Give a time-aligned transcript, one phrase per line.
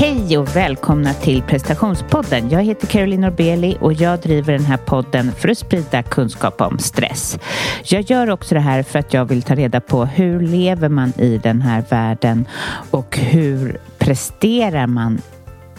[0.00, 2.50] Hej och välkomna till prestationspodden.
[2.50, 6.78] Jag heter Caroline Norbeli och jag driver den här podden för att sprida kunskap om
[6.78, 7.38] stress.
[7.84, 11.12] Jag gör också det här för att jag vill ta reda på hur lever man
[11.18, 12.48] i den här världen
[12.90, 15.20] och hur presterar man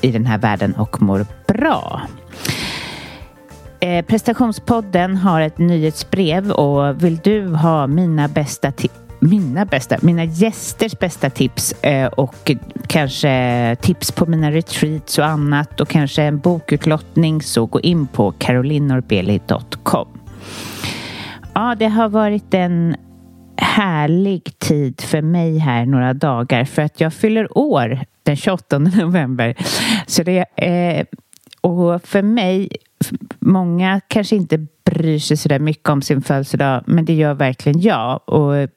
[0.01, 2.01] i den här världen och mår bra.
[3.79, 10.23] Eh, prestationspodden har ett nyhetsbrev och vill du ha mina bästa tips mina bästa, mina
[10.23, 12.51] gästers bästa tips eh, och
[12.87, 18.31] kanske tips på mina retreats och annat och kanske en bokutlottning så gå in på
[18.31, 20.07] carolinorbeli.com.
[21.53, 22.95] Ja, det har varit en
[23.57, 29.55] härlig tid för mig här några dagar för att jag fyller år den 28 november.
[30.07, 31.05] Så det är,
[31.61, 32.69] och för mig,
[33.39, 38.29] många kanske inte bryr sig sådär mycket om sin födelsedag, men det gör verkligen jag.
[38.29, 38.69] Och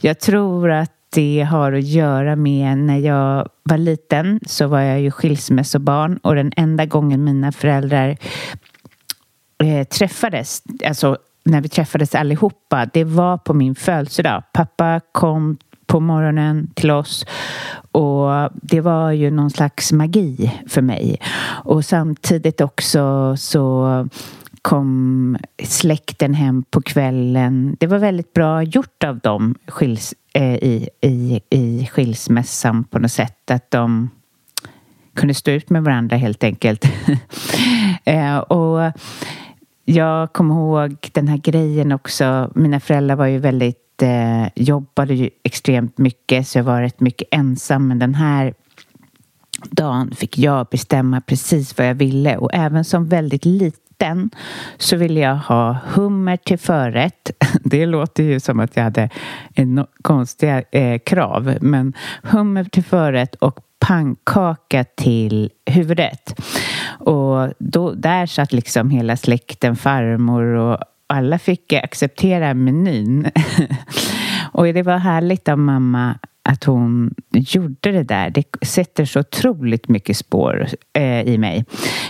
[0.00, 5.00] jag tror att det har att göra med när jag var liten så var jag
[5.00, 8.16] ju skilsmässobarn och den enda gången mina föräldrar
[9.64, 14.42] eh, träffades, alltså när vi träffades allihopa, det var på min födelsedag.
[14.52, 15.56] Pappa kom
[15.86, 17.26] på morgonen till oss
[17.92, 21.20] och det var ju någon slags magi för mig.
[21.64, 24.08] Och samtidigt också så
[24.64, 27.76] kom släkten hem på kvällen.
[27.80, 33.12] Det var väldigt bra gjort av dem skils, eh, i, i, i skilsmässan på något
[33.12, 33.50] sätt.
[33.50, 34.10] Att de
[35.14, 36.84] kunde stå ut med varandra helt enkelt.
[38.04, 38.92] eh, och
[39.84, 42.50] jag kommer ihåg den här grejen också.
[42.54, 47.28] Mina föräldrar var ju väldigt, eh, jobbade ju extremt mycket så jag var rätt mycket
[47.30, 47.88] ensam.
[47.88, 48.54] Men den här
[49.70, 54.30] dagen fick jag bestämma precis vad jag ville och även som väldigt liten rätten
[54.78, 57.30] så ville jag ha hummer till förrätt.
[57.64, 59.08] Det låter ju som att jag hade
[59.54, 66.40] en konstiga eh, krav, men hummer till förrätt och pannkaka till huvudrätt.
[66.98, 73.30] Och då, där satt liksom hela släkten, farmor och alla fick acceptera menyn.
[74.52, 78.30] och det var härligt av mamma att hon gjorde det där.
[78.30, 81.64] Det sätter så otroligt mycket spår eh, i mig.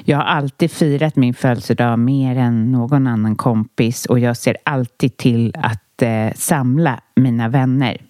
[0.04, 5.16] Jag har alltid firat min födelsedag mer än någon annan kompis och jag ser alltid
[5.16, 8.00] till att eh, samla mina vänner.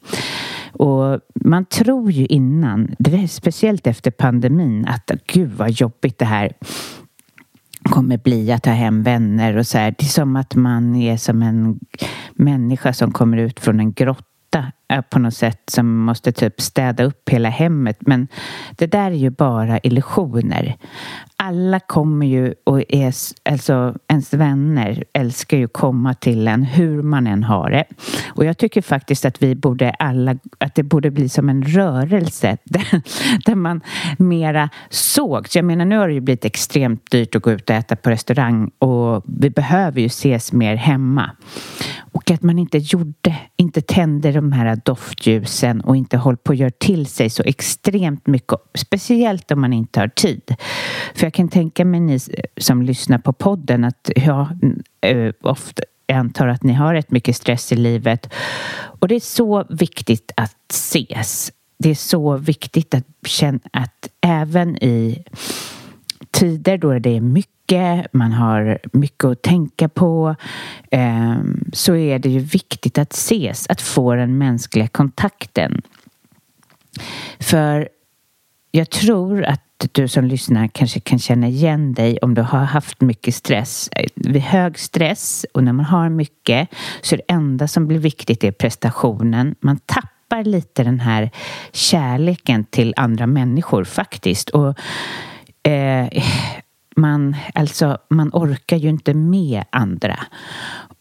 [0.72, 2.96] Och man tror ju innan,
[3.28, 6.52] speciellt efter pandemin, att gud vad jobbigt det här
[7.82, 9.94] kommer bli att ta hem vänner och så här.
[9.98, 11.80] Det är som att man är som en
[12.32, 14.72] människa som kommer ut från en grotta
[15.10, 17.98] på något sätt som måste typ städa upp hela hemmet.
[18.00, 18.28] Men
[18.76, 20.76] det där är ju bara illusioner.
[21.36, 23.14] Alla kommer ju och är,
[23.50, 27.84] alltså ens vänner älskar ju komma till en hur man än har det.
[28.28, 32.56] Och jag tycker faktiskt att vi borde alla, att det borde bli som en rörelse
[32.64, 33.02] där,
[33.46, 33.80] där man
[34.18, 35.46] mera såg.
[35.54, 38.10] Jag menar nu har det ju blivit extremt dyrt att gå ut och äta på
[38.10, 41.30] restaurang och vi behöver ju ses mer hemma.
[42.14, 46.54] Och att man inte gjorde, inte tände de här doftljusen och inte håll på och
[46.54, 50.54] gör till sig så extremt mycket, speciellt om man inte har tid.
[51.14, 52.18] För jag kan tänka mig ni
[52.56, 54.48] som lyssnar på podden att ja,
[55.00, 58.32] eh, ofta, jag antar att ni har rätt mycket stress i livet
[59.00, 61.52] och det är så viktigt att ses.
[61.78, 65.24] Det är så viktigt att känna att även i
[66.30, 67.53] tider då det är mycket,
[68.12, 70.34] man har mycket att tänka på
[70.90, 75.82] ehm, så är det ju viktigt att ses, att få den mänskliga kontakten.
[77.40, 77.88] För
[78.70, 79.60] jag tror att
[79.92, 83.90] du som lyssnar kanske kan känna igen dig om du har haft mycket stress.
[84.14, 86.68] Vid hög stress och när man har mycket
[87.02, 89.54] så är det enda som blir viktigt är prestationen.
[89.60, 91.30] Man tappar lite den här
[91.72, 94.50] kärleken till andra människor faktiskt.
[94.50, 94.78] Och
[95.68, 96.22] eh,
[96.96, 100.18] man, alltså, man orkar ju inte med andra.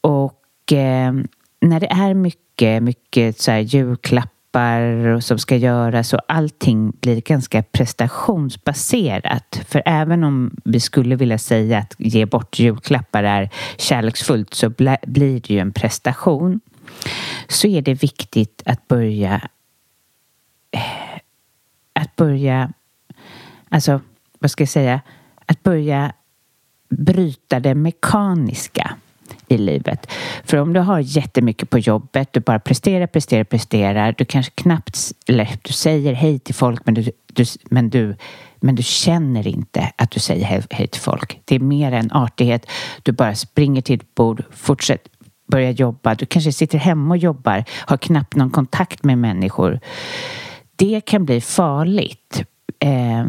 [0.02, 1.14] Och eh,
[1.62, 7.64] när det är mycket, mycket så här julklappar som ska göras och allting blir ganska
[7.64, 9.62] prestationsbaserat.
[9.68, 15.40] För även om vi skulle vilja säga att ge bort julklappar är kärleksfullt så blir
[15.40, 16.60] det ju en prestation.
[17.48, 19.34] Så är det viktigt att börja
[20.72, 21.20] eh,
[21.94, 22.74] att börja
[23.70, 24.02] alltså
[24.44, 25.02] vad ska jag säga,
[25.46, 26.14] att börja
[26.90, 28.96] bryta det mekaniska
[29.48, 30.12] i livet.
[30.44, 34.98] För om du har jättemycket på jobbet, du bara presterar, presterar, presterar, du kanske knappt,
[35.28, 38.16] eller du säger hej till folk men du, du, men du,
[38.60, 41.40] men du känner inte att du säger hej, hej till folk.
[41.46, 42.66] Det är mer en artighet.
[43.04, 45.08] Du bara springer till ditt bord, fortsätt
[45.48, 46.16] börja jobba.
[46.16, 49.80] Du kanske sitter hemma och jobbar, har knappt någon kontakt med människor.
[50.76, 52.44] Det kan bli farligt
[52.80, 53.26] eh,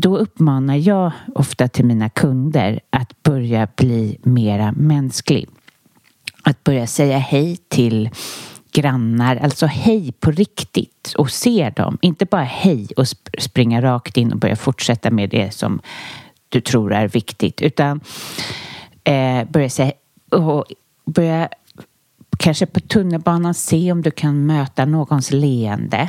[0.00, 5.48] då uppmanar jag ofta till mina kunder att börja bli mera mänsklig.
[6.42, 8.10] Att börja säga hej till
[8.72, 11.98] grannar, alltså hej på riktigt och se dem.
[12.00, 13.06] Inte bara hej och
[13.38, 15.80] springa rakt in och börja fortsätta med det som
[16.48, 18.00] du tror är viktigt utan
[19.04, 19.92] eh, börja säga
[20.30, 20.64] och
[21.06, 21.48] börja
[22.38, 26.08] kanske på tunnelbanan se om du kan möta någons leende.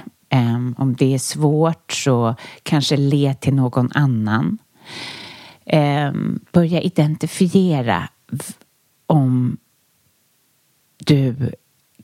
[0.78, 4.58] Om det är svårt så kanske le till någon annan.
[6.52, 8.10] Börja identifiera
[9.08, 9.58] om
[10.98, 11.52] du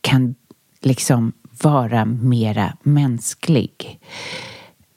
[0.02, 0.36] kan
[0.82, 4.00] liksom vara mera mänsklig.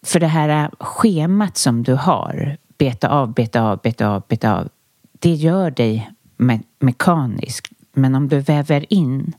[0.02, 4.68] För det här schemat som du har, beta av, beta av, beta av, beta av,
[5.12, 7.72] det gör dig me mekanisk.
[7.92, 9.32] Men om du väver in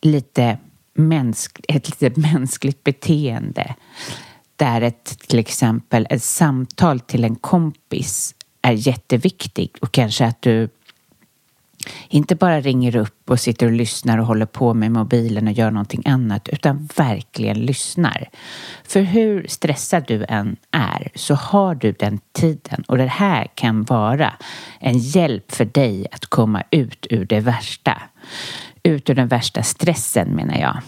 [0.00, 0.58] lite
[0.98, 3.74] mänsk ett lite mänskligt beteende
[4.56, 10.68] där ett till exempel ett samtal till en kompis är jätteviktigt och kanske att du
[12.08, 15.70] inte bara ringer upp och sitter och lyssnar och håller på med mobilen och gör
[15.70, 18.28] någonting annat utan verkligen lyssnar.
[18.84, 23.82] För hur stressad du än är så har du den tiden och det här kan
[23.84, 24.32] vara
[24.80, 28.02] en hjälp för dig att komma ut ur det värsta.
[28.86, 30.82] Ut ur den värsta stressen menar jag.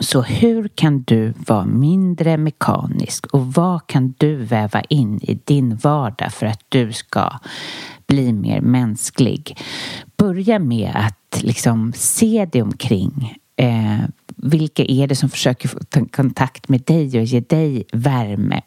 [0.00, 5.76] Så hur kan du vara mindre mekanisk och vad kan du väva in i din
[5.76, 7.32] vardag för att du ska
[8.06, 9.58] bli mer mänsklig?
[10.16, 13.34] Börja med att liksom se dig omkring.
[13.56, 14.00] Eh,
[14.36, 15.78] vilka är det som försöker få
[16.10, 18.62] kontakt med dig och ge dig värme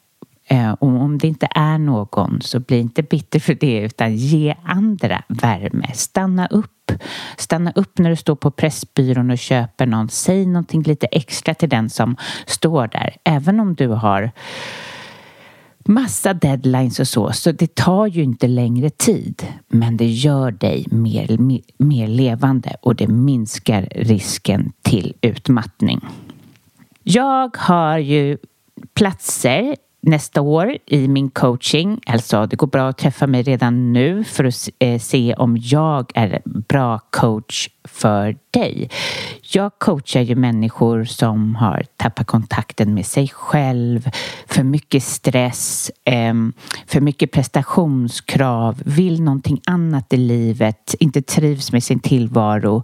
[0.51, 4.55] Eh, och om det inte är någon så bli inte bitter för det utan ge
[4.63, 5.91] andra värme.
[5.93, 6.91] Stanna upp.
[7.37, 10.09] Stanna upp när du står på Pressbyrån och köper någon.
[10.09, 12.15] Säg någonting lite extra till den som
[12.45, 13.15] står där.
[13.23, 14.31] Även om du har
[15.85, 19.47] massa deadlines och så, så det tar ju inte längre tid.
[19.67, 26.01] Men det gör dig mer, mer, mer levande och det minskar risken till utmattning.
[27.03, 28.37] Jag har ju
[28.93, 32.01] platser nästa år i min coaching.
[32.05, 36.11] Alltså, det går bra att träffa mig redan nu för att eh, se om jag
[36.15, 38.89] är bra coach för dig.
[39.51, 44.09] Jag coachar ju människor som har tappat kontakten med sig själv,
[44.47, 46.53] för mycket stress, ehm,
[46.87, 52.83] för mycket prestationskrav, vill någonting annat i livet, inte trivs med sin tillvaro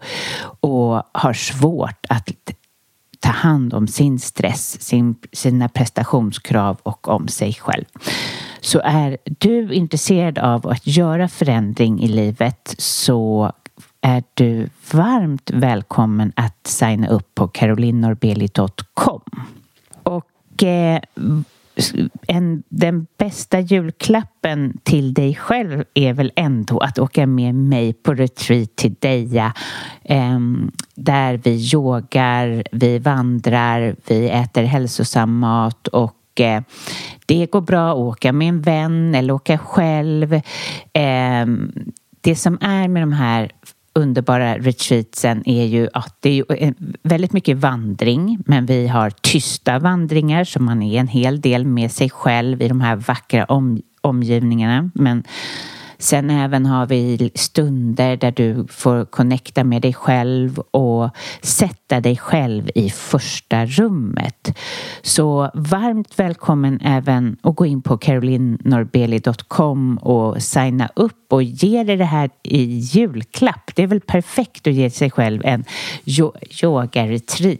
[0.60, 2.30] och har svårt att
[3.26, 7.86] ta hand om sin stress, sin, sina prestationskrav och om sig själv.
[8.62, 13.52] Så är du intresserad av att göra förändring i livet så
[14.02, 19.22] är du varmt välkommen att signa upp på carolinnorbeli.com.
[20.04, 21.02] Och eh,
[22.28, 28.14] en, den bästa julklappen till dig själv är väl ändå att åka med mig på
[28.14, 29.54] retreat till Deja
[30.04, 30.40] eh,
[30.96, 36.62] där vi yogar, vi vandrar, vi äter hälsosam mat och eh,
[37.26, 40.34] det går bra att åka med en vän eller åka själv.
[40.94, 41.46] Eh,
[42.22, 43.52] det som är med de här
[43.96, 50.44] underbara retreatsen är ju att det är väldigt mycket vandring men vi har tysta vandringar
[50.44, 54.90] så man är en hel del med sig själv i de här vackra om, omgivningarna.
[54.94, 55.24] Men
[56.06, 61.10] Sen även har vi stunder där du får connecta med dig själv och
[61.42, 64.58] sätta dig själv i första rummet.
[65.02, 71.98] Så varmt välkommen även att gå in på carolinnorbeli.com och signa upp och ge dig
[71.98, 73.72] det här i julklapp.
[73.76, 75.64] Det är väl perfekt att ge sig själv en
[76.62, 77.60] yoga-retreat.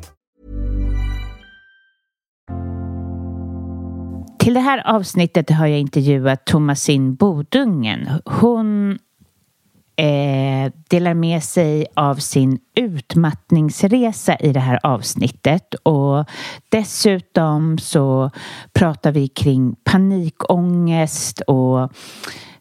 [4.41, 8.09] Till det här avsnittet har jag intervjuat Thomasin Bodungen.
[8.25, 8.91] Hon
[9.95, 16.25] eh, delar med sig av sin utmattningsresa i det här avsnittet och
[16.69, 18.31] dessutom så
[18.73, 21.91] pratar vi kring panikångest och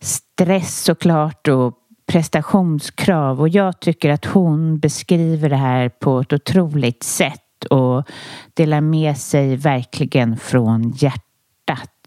[0.00, 1.74] stress såklart och
[2.06, 8.08] prestationskrav och jag tycker att hon beskriver det här på ett otroligt sätt och
[8.54, 11.29] delar med sig verkligen från hjärtat.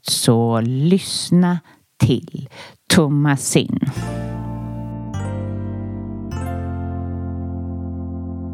[0.05, 1.59] Så lyssna
[1.99, 2.49] till
[2.93, 3.79] Thomasin.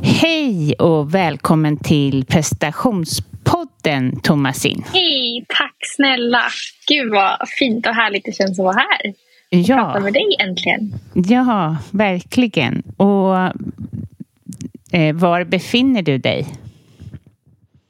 [0.04, 4.84] Hej och välkommen till prestationspodden Thomasin.
[4.94, 6.42] Hej, tack snälla.
[6.88, 9.10] Gud vad fint och härligt det känns att vara här.
[9.52, 9.76] Och ja.
[9.76, 10.94] prata med dig äntligen.
[11.14, 12.84] Ja, verkligen.
[12.98, 13.36] Och
[14.92, 16.48] eh, var befinner du dig?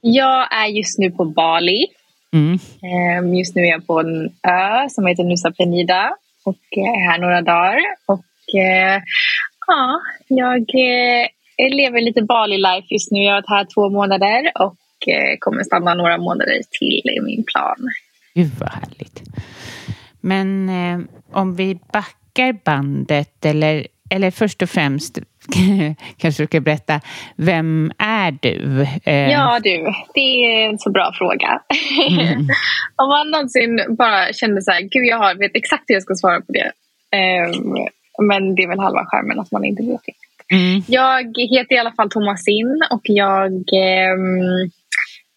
[0.00, 1.86] Jag är just nu på Bali.
[2.32, 2.58] Mm.
[2.82, 6.10] Ehm, Just nu är jag på en ö som heter Nusa Penida
[6.44, 7.78] och är här några dagar.
[8.06, 9.02] Och eh,
[9.66, 13.18] ja, jag eh, lever lite Bali-life just nu.
[13.22, 17.44] Jag har varit här två månader och eh, kommer stanna några månader till i min
[17.44, 17.76] plan.
[18.34, 19.22] Gud vad härligt.
[20.20, 21.00] Men eh,
[21.32, 25.18] om vi backar bandet eller, eller först och främst
[26.16, 27.00] kanske du ska berätta,
[27.36, 28.86] vem är du?
[29.04, 31.60] Eh, Ja du, det är en så bra fråga.
[32.10, 32.38] Mm.
[32.96, 36.14] Om man någonsin bara kände så här, gud jag har, vet exakt hur jag ska
[36.14, 36.72] svara på det.
[37.16, 37.74] Ehm,
[38.28, 40.54] men det är väl halva skärmen att man inte vet det.
[40.56, 44.70] mm, Jag heter i alla fall Thomasin och jag, ehm,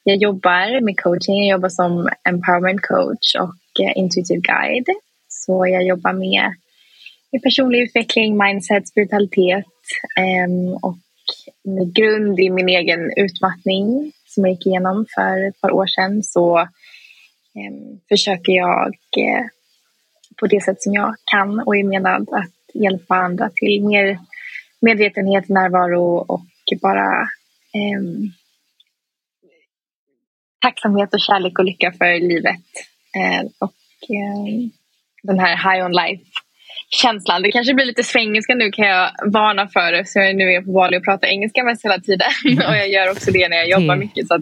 [0.04, 1.48] jag jobbar med coaching.
[1.48, 4.88] Jag jobbar som empowerment coach och eh, intuitive guide.
[5.28, 6.54] Så jag jobbar med,
[7.44, 9.66] personlig utveckling, mindset, spiritualitet
[10.18, 10.98] Ehm, och
[11.64, 16.24] med grund i min egen utmattning som jag gick igenom för ett par år sedan
[16.24, 19.46] så ehm, försöker jag eh,
[20.40, 24.20] på det sätt som jag kan och är menad att hjälpa andra till mer
[24.82, 26.46] medvetenhet, närvaro och
[26.82, 27.30] bara
[27.74, 28.32] ehm,
[30.62, 32.66] tacksamhet och kärlek och lycka för livet.
[33.60, 33.74] Och
[35.24, 36.26] den här high on life
[37.02, 37.42] känslan.
[37.42, 40.72] Det kanske blir lite svengelska nu kan jag varna för eftersom jag nu är på
[40.72, 42.28] Bali och pratar engelska mest hela tiden.
[42.68, 44.00] och jag gör också det när jag jobbar Mm.
[44.00, 44.28] mycket.
[44.28, 44.42] Så att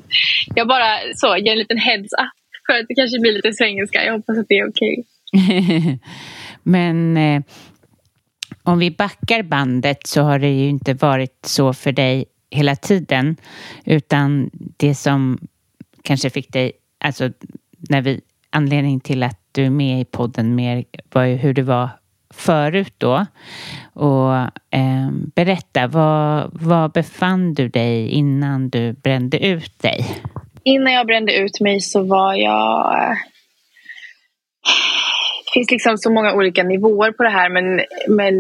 [0.56, 2.32] jag bara så, ger en liten heads up
[2.68, 4.06] för att det kanske blir lite svengelska.
[4.06, 5.04] Jag hoppas att det är okej.
[6.64, 7.42] Men eh,
[8.64, 13.36] om vi backar bandet så har det ju inte varit så för dig hela tiden.
[13.86, 15.40] Utan det som
[16.04, 16.72] kanske fick dig,
[17.04, 17.30] alltså
[17.90, 21.64] när vi, anledningen till att du är med i podden mer var ju hur det
[21.64, 21.90] var
[22.34, 23.26] förut då.
[23.94, 24.34] Och
[24.78, 30.06] eh, berätta, var, var befann du dig innan du brände ut dig?
[30.64, 32.94] Innan jag brände ut mig så var jag...
[32.94, 33.16] Eh,
[35.46, 38.36] det finns liksom så många olika nivåer på det här men, men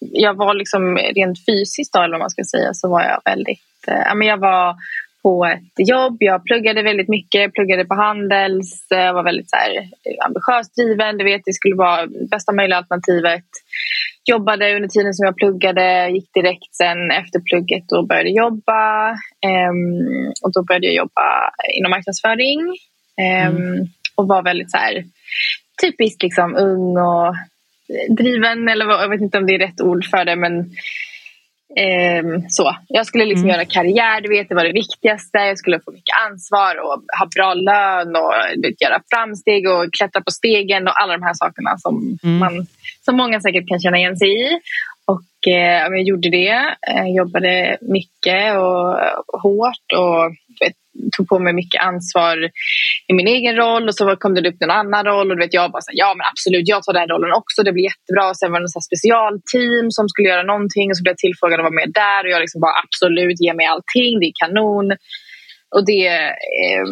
[0.00, 3.88] jag var liksom rent fysiskt då, eller vad man ska säga, så var jag väldigt...
[3.88, 4.76] eh, jag var
[5.24, 9.72] på ett jobb, jag pluggade väldigt mycket, pluggade på Handels, eh, var väldigt så här,
[9.76, 13.48] eh, ambitiöst driven, du vet det skulle vara bästa möjliga alternativet.
[14.30, 19.10] Jobbade under tiden som jag pluggade, gick direkt sen efter plugget och började jobba.
[19.48, 20.06] Ehm,
[20.42, 21.26] och då började jag jobba
[21.78, 22.60] inom marknadsföring.
[23.22, 25.04] Ehm, Och var väldigt så här,
[25.82, 27.34] typiskt liksom ung och
[28.08, 30.70] driven, eller vad, jag vet inte om det är rätt ord för det, men
[31.76, 32.76] Eh, så.
[32.88, 33.54] Jag skulle liksom mm.
[33.54, 35.38] göra karriär, du vet, det var det viktigaste.
[35.38, 40.22] Jag skulle få mycket ansvar och ha bra lön och vet, göra framsteg och klättra
[40.22, 42.38] på stegen och alla de här sakerna som, mm.
[42.38, 42.66] man,
[43.04, 44.60] som många säkert kan känna igen sig i.
[45.04, 46.76] Och eh, jag gjorde det.
[46.80, 50.76] Jag jobbade mycket och hårt och vet,
[51.16, 52.36] tog på mig mycket ansvar
[53.06, 55.54] i min egen roll och så kom det upp en annan roll och du vet,
[55.54, 58.28] jag bara så ja men absolut jag tar den rollen också, det blir jättebra.
[58.30, 61.60] Och sen var det något specialteam som skulle göra någonting och så blev jag tillfrågad
[61.60, 64.88] att vara med där och jag liksom bara absolut, ge mig allting, det är kanon.
[65.74, 66.06] Och det,
[66.62, 66.86] eh,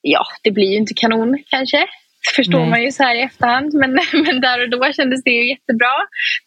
[0.00, 1.80] ja det blir ju inte kanon kanske
[2.36, 2.70] förstår Nej.
[2.70, 3.74] man ju så här i efterhand.
[3.74, 5.94] Men, men där och då kändes det ju jättebra.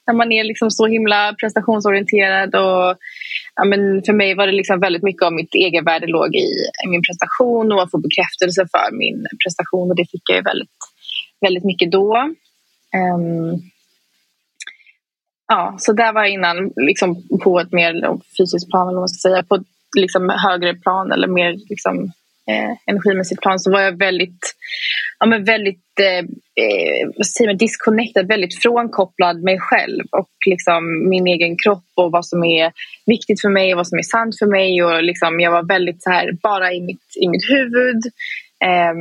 [0.07, 2.55] När man är liksom så himla prestationsorienterad.
[2.55, 2.97] Och,
[3.55, 6.49] ja, men för mig var det liksom väldigt mycket av mitt egenvärde låg i,
[6.85, 9.89] i min prestation och att få bekräftelse för min prestation.
[9.89, 10.77] Och det fick jag ju väldigt,
[11.41, 12.17] väldigt mycket då.
[13.15, 13.61] Um,
[15.47, 17.93] ja, så där var jag innan liksom på ett mer
[18.37, 19.43] fysiskt plan, eller vad man ska säga.
[19.43, 19.63] På
[19.97, 22.11] liksom högre plan eller mer liksom,
[22.49, 24.55] eh, energimässigt plan så var jag väldigt,
[25.21, 26.17] ja, men väldigt eh,
[26.63, 32.11] eh, vad säger man, disconnected, väldigt frånkopplad mig själv och liksom min egen kropp och
[32.11, 32.71] vad som är
[33.05, 34.83] viktigt för mig och vad som är sant för mig.
[34.83, 38.01] Och liksom, jag var väldigt så här, bara i mitt, i mitt huvud
[38.65, 38.95] eh,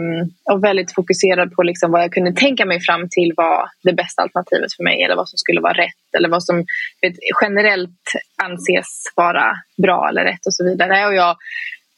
[0.52, 4.22] och väldigt fokuserad på liksom vad jag kunde tänka mig fram till var det bästa
[4.22, 6.56] alternativet för mig eller vad som skulle vara rätt eller vad som
[7.02, 8.04] vet, generellt
[8.42, 9.46] anses vara
[9.82, 11.06] bra eller rätt och så vidare.
[11.06, 11.36] Och jag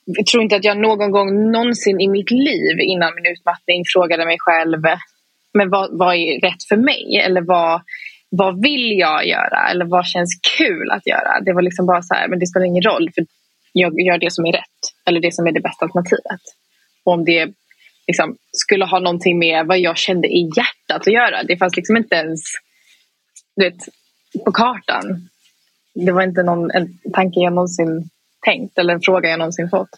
[0.05, 4.25] jag tror inte att jag någon gång någonsin i mitt liv innan min utmattning frågade
[4.25, 4.83] mig själv
[5.55, 7.21] men vad, vad är rätt för mig?
[7.25, 7.83] Eller vad,
[8.31, 9.69] vad vill jag göra?
[9.71, 11.41] Eller vad känns kul att göra?
[11.41, 13.27] Det var liksom bara så här, men det spelar ingen roll för
[13.73, 14.81] jag gör det som är rätt.
[15.07, 16.41] Eller det som är det bästa alternativet.
[17.05, 17.53] Och om det
[18.07, 21.43] liksom, skulle ha någonting med vad jag kände i hjärtat att göra.
[21.43, 22.41] Det fanns liksom inte ens
[23.57, 23.77] vet,
[24.45, 25.29] på kartan.
[25.95, 28.09] Det var inte någon en tanke jag någonsin
[28.43, 29.89] tänkt eller en fråga jag någonsin fått.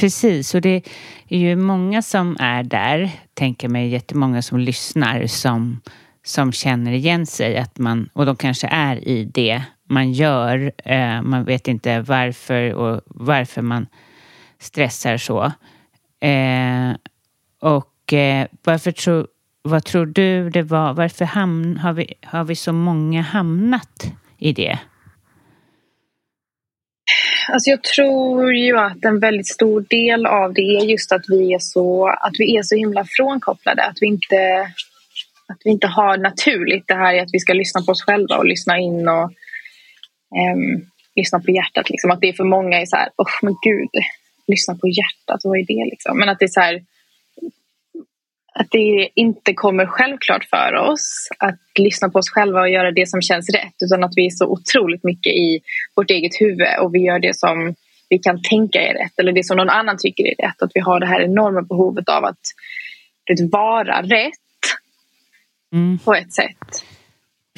[0.00, 0.82] Precis, och det
[1.28, 5.80] är ju många som är där, tänker mig jättemånga som lyssnar som,
[6.24, 10.72] som känner igen sig att man, och de kanske är i det man gör.
[10.84, 13.86] Eh, man vet inte varför och varför man
[14.58, 15.52] stressar så.
[16.20, 16.92] Eh,
[17.60, 19.26] och eh, varför tror,
[19.62, 24.52] vad tror du det var, varför hamn, har, vi, har vi så många hamnat i
[24.52, 24.78] det?
[27.52, 31.54] Alltså jag tror ju att en väldigt stor del av det är just att vi
[31.54, 33.84] är så, att vi är så himla frånkopplade.
[33.84, 34.60] Att vi, inte,
[35.48, 38.36] att vi inte har naturligt det här i att vi ska lyssna på oss själva
[38.36, 39.30] och lyssna in och
[40.54, 41.90] um, lyssna på hjärtat.
[41.90, 42.10] Liksom.
[42.10, 43.90] Att det är för många är så här, oh, men gud,
[44.46, 46.18] lyssna på hjärtat, vad är det liksom?
[46.18, 46.80] Men att det är så här,
[48.60, 53.08] att det inte kommer självklart för oss att lyssna på oss själva och göra det
[53.08, 55.60] som känns rätt utan att vi är så otroligt mycket i
[55.96, 57.74] vårt eget huvud och vi gör det som
[58.08, 60.62] vi kan tänka är rätt eller det som någon annan tycker är rätt.
[60.62, 62.40] Att vi har det här enorma behovet av att
[63.50, 64.32] vara rätt
[65.72, 65.98] mm.
[65.98, 66.84] på ett sätt.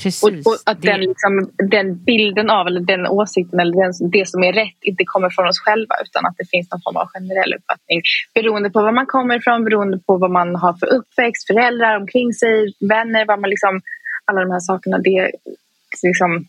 [0.02, 0.46] Precis.
[0.46, 4.44] Och, och att den, liksom, den, bilden av, eller den åsikten eller den, det som
[4.44, 7.54] är rätt inte kommer från oss själva utan att det finns någon form av generell
[7.54, 8.02] uppfattning
[8.34, 12.32] beroende på var man kommer ifrån, beroende på vad man har för uppväxt, föräldrar omkring
[12.32, 13.80] sig, vänner, vad man liksom,
[14.24, 14.98] alla de här sakerna.
[14.98, 15.30] Det
[16.02, 16.46] liksom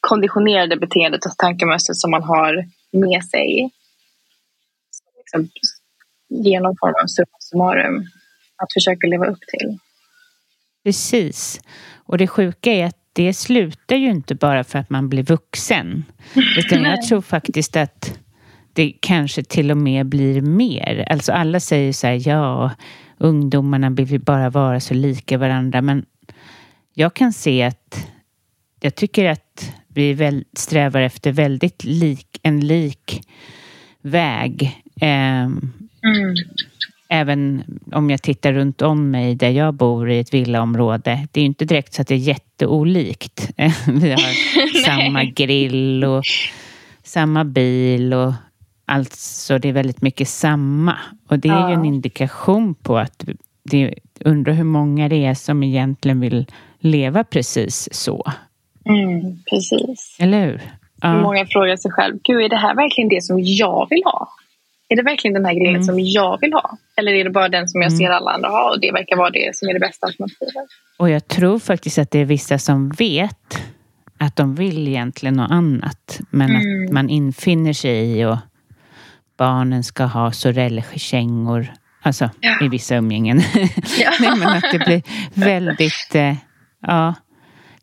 [0.00, 3.70] konditionerade beteendet och tankemönstret som man har med sig.
[5.16, 5.48] Liksom,
[6.28, 7.96] ger någon form av summa summarum
[8.56, 9.78] att försöka leva upp till.
[10.84, 11.60] Precis.
[11.94, 16.04] Och det sjuka är att det slutar ju inte bara för att man blir vuxen.
[16.58, 18.18] Utan jag tror faktiskt att
[18.72, 21.04] det kanske till och med blir mer.
[21.10, 22.70] Alltså alla säger så här, ja,
[23.18, 25.82] ungdomarna vill bara vara så lika varandra.
[25.82, 26.04] Men
[26.94, 28.08] jag kan se att
[28.80, 33.28] jag tycker att vi väl strävar efter väldigt lik, en lik
[34.02, 34.82] väg.
[35.00, 35.60] Eh, mm
[37.12, 41.28] även om jag tittar runt om mig där jag bor i ett villaområde.
[41.32, 43.50] Det är inte direkt så att det är jätteolikt.
[43.86, 46.24] Vi har samma grill och
[47.02, 48.32] samma bil och
[48.84, 50.96] alltså det är väldigt mycket samma.
[51.28, 51.68] Och det är ja.
[51.68, 53.24] ju en indikation på att
[53.64, 56.46] det undrar hur många det är som egentligen vill
[56.78, 58.32] leva precis så.
[58.84, 60.16] Mm, precis.
[60.20, 60.60] Eller hur?
[61.02, 61.22] Ja.
[61.22, 64.28] Många frågar sig själv, gud är det här verkligen det som jag vill ha?
[64.92, 65.84] Är det verkligen den här grillen mm.
[65.84, 66.78] som jag vill ha?
[66.96, 68.16] Eller är det bara den som jag ser mm.
[68.16, 70.54] alla andra ha och det verkar vara det som är det bästa alternativet?
[70.98, 73.62] Och jag tror faktiskt att det är vissa som vet
[74.18, 76.20] att de vill egentligen något annat.
[76.30, 76.84] Men mm.
[76.84, 78.38] att man infinner sig i och
[79.36, 81.66] barnen ska ha sorellkängor.
[82.02, 82.64] Alltså ja.
[82.64, 83.40] i vissa umgängen.
[83.98, 84.10] Ja.
[84.20, 85.02] Nej, men att det blir
[85.34, 86.34] väldigt eh,
[86.80, 87.14] ja,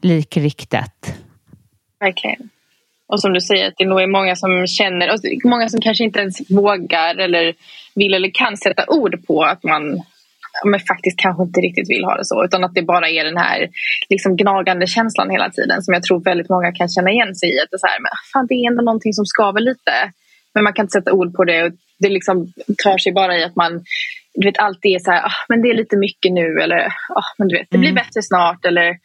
[0.01, 1.19] likriktat.
[1.99, 2.49] Verkligen.
[3.09, 6.03] Och som du säger, att det nog är många som känner, och många som kanske
[6.03, 7.53] inte ens vågar eller
[7.95, 10.01] vill eller kan sätta ord på att man
[10.65, 12.45] men faktiskt kanske inte riktigt vill ha det så.
[12.45, 13.69] Utan att det bara är den här
[14.09, 17.59] liksom gnagande känslan hela tiden som jag tror väldigt många kan känna igen sig i.
[17.59, 20.11] Att det, är så här, men fan, det är ändå någonting som skaver lite.
[20.53, 21.71] Men man kan inte sätta ord på det.
[21.99, 23.83] Det liksom tar sig bara i att man
[24.33, 26.79] du vet, alltid är så här, ah, men det är lite mycket nu eller
[27.15, 28.03] ah, men du vet, det blir mm.
[28.03, 28.65] bättre snart.
[28.65, 28.97] Eller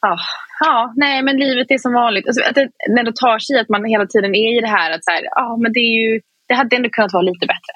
[0.00, 0.18] ah,
[0.60, 2.26] ja, nej men livet är som vanligt.
[2.26, 4.90] Alltså, att det, när det tar sig att man hela tiden är i det här
[4.90, 7.74] att så här, ah, men det, är ju, det hade ändå kunnat vara lite bättre.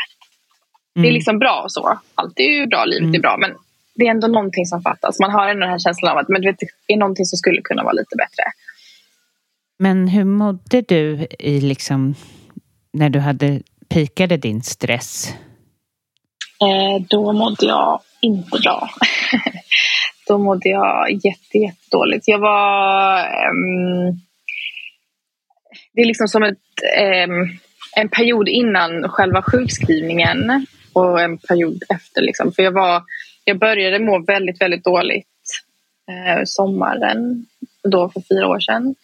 [0.97, 1.03] Mm.
[1.03, 1.15] Det är mm.
[1.15, 1.99] liksom bra och så.
[2.15, 3.15] Allt är ju bra, livet mm.
[3.15, 3.37] är bra.
[3.41, 3.51] Men
[3.95, 5.21] det är ändå någonting som fattas.
[5.21, 7.63] Man har ändå den här känslan av att men, vet, det är någonting som skulle
[7.63, 8.45] kunna vara lite bättre.
[9.79, 12.15] Men hur mådde du i liksom
[12.93, 15.35] när du hade pikade din stress?
[16.61, 18.91] Eh, då mådde jag inte bra.
[20.27, 22.29] då mådde jag jätte, jättedåligt.
[22.29, 23.19] Jag var...
[23.51, 24.21] Um,
[25.93, 26.59] det är liksom som ett,
[27.29, 27.59] um,
[27.97, 32.23] en period innan själva sjukskrivningen och en period efter.
[32.23, 32.53] Liksom.
[32.53, 33.03] För jag, var,
[33.45, 35.27] jag började må väldigt, väldigt dåligt
[36.11, 37.47] eh, sommaren
[37.83, 38.95] då för fyra år sedan.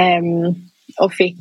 [0.00, 1.36] Um, och fick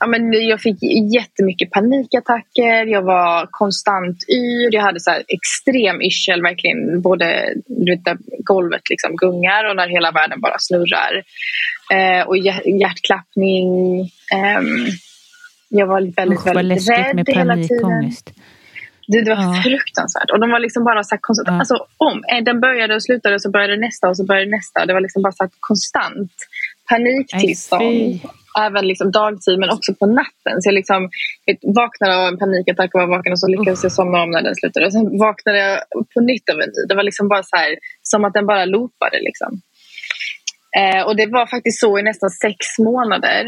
[0.00, 0.78] ja, men jag fick
[1.14, 8.04] jättemycket panikattacker, jag var konstant yr, jag hade så extrem yrsel, verkligen både du vet,
[8.04, 11.12] där golvet liksom gungar och när hela världen bara snurrar.
[11.92, 12.36] Eh, och
[12.82, 14.00] hjärtklappning.
[14.34, 14.62] Eh,
[15.68, 18.12] jag var väldigt, Usch, väldigt rädd med hela tiden.
[19.08, 19.62] Det, det var ja.
[19.62, 20.30] fruktansvärt.
[20.32, 21.48] Och de var liksom bara så här konstant.
[21.48, 21.58] Ja.
[21.58, 24.86] Alltså, om den började och slutade och så började nästa och så började nästa.
[24.86, 26.32] Det var liksom bara så här konstant
[26.88, 28.20] paniktillstånd
[28.66, 30.54] även liksom dagtid men också på natten.
[30.60, 31.10] Så jag liksom,
[31.80, 34.54] vaknade av en panikattack och var vaken och så lyckades jag somna om när den
[34.54, 34.86] slutade.
[34.86, 35.78] Och sen vaknade jag
[36.14, 36.80] på nytt av en ny.
[36.88, 37.70] Det var liksom bara så här,
[38.02, 39.18] som att den bara loopade.
[39.28, 39.50] Liksom.
[40.78, 43.44] Eh, och det var faktiskt så i nästan sex månader.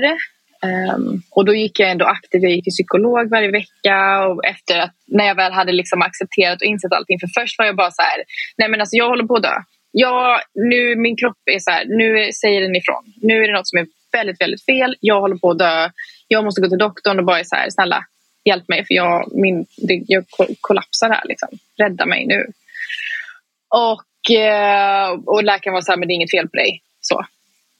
[0.95, 4.79] Um, och då gick jag ändå aktivt, jag gick till psykolog varje vecka och efter
[4.79, 7.21] att när jag väl hade liksom accepterat och insett allting.
[7.21, 8.19] För först var jag bara så här,
[8.59, 9.57] nej men alltså jag håller på att dö.
[9.93, 13.05] Ja, nu min kropp är så här, nu säger den ifrån.
[13.23, 14.97] Nu är det något som är väldigt, väldigt fel.
[15.01, 15.91] Jag håller på att dö.
[16.29, 18.05] Jag måste gå till doktorn och bara så här, snälla
[18.45, 20.25] hjälp mig för jag, min, det, jag
[20.61, 21.23] kollapsar här.
[21.25, 21.49] Liksom.
[21.77, 22.47] Rädda mig nu.
[23.69, 26.83] Och, eh, och läkaren var så här, men det är inget fel på dig.
[27.01, 27.25] Så,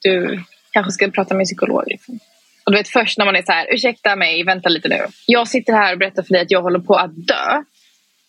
[0.03, 1.85] du kanske ska prata med en psykolog.
[1.87, 2.19] Liksom.
[2.65, 5.07] Och du vet först när man är så här, ursäkta mig, vänta lite nu.
[5.27, 7.63] Jag sitter här och berättar för dig att jag håller på att dö.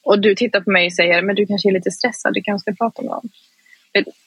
[0.03, 2.71] Och du tittar på mig och säger, men du kanske är lite stressad, du kanske
[2.71, 3.29] ska prata med någon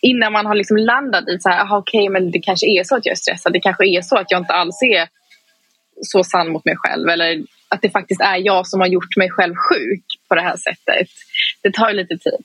[0.00, 2.96] innan man har liksom landat i så här, aha, okay, men det kanske är så
[2.96, 3.52] att jag är stressad.
[3.52, 5.08] Det kanske är så att jag inte alls är
[6.00, 7.08] så sann mot mig själv.
[7.08, 10.56] Eller att det faktiskt är jag som har gjort mig själv sjuk på det här
[10.56, 11.08] sättet.
[11.62, 12.40] Det tar lite tid.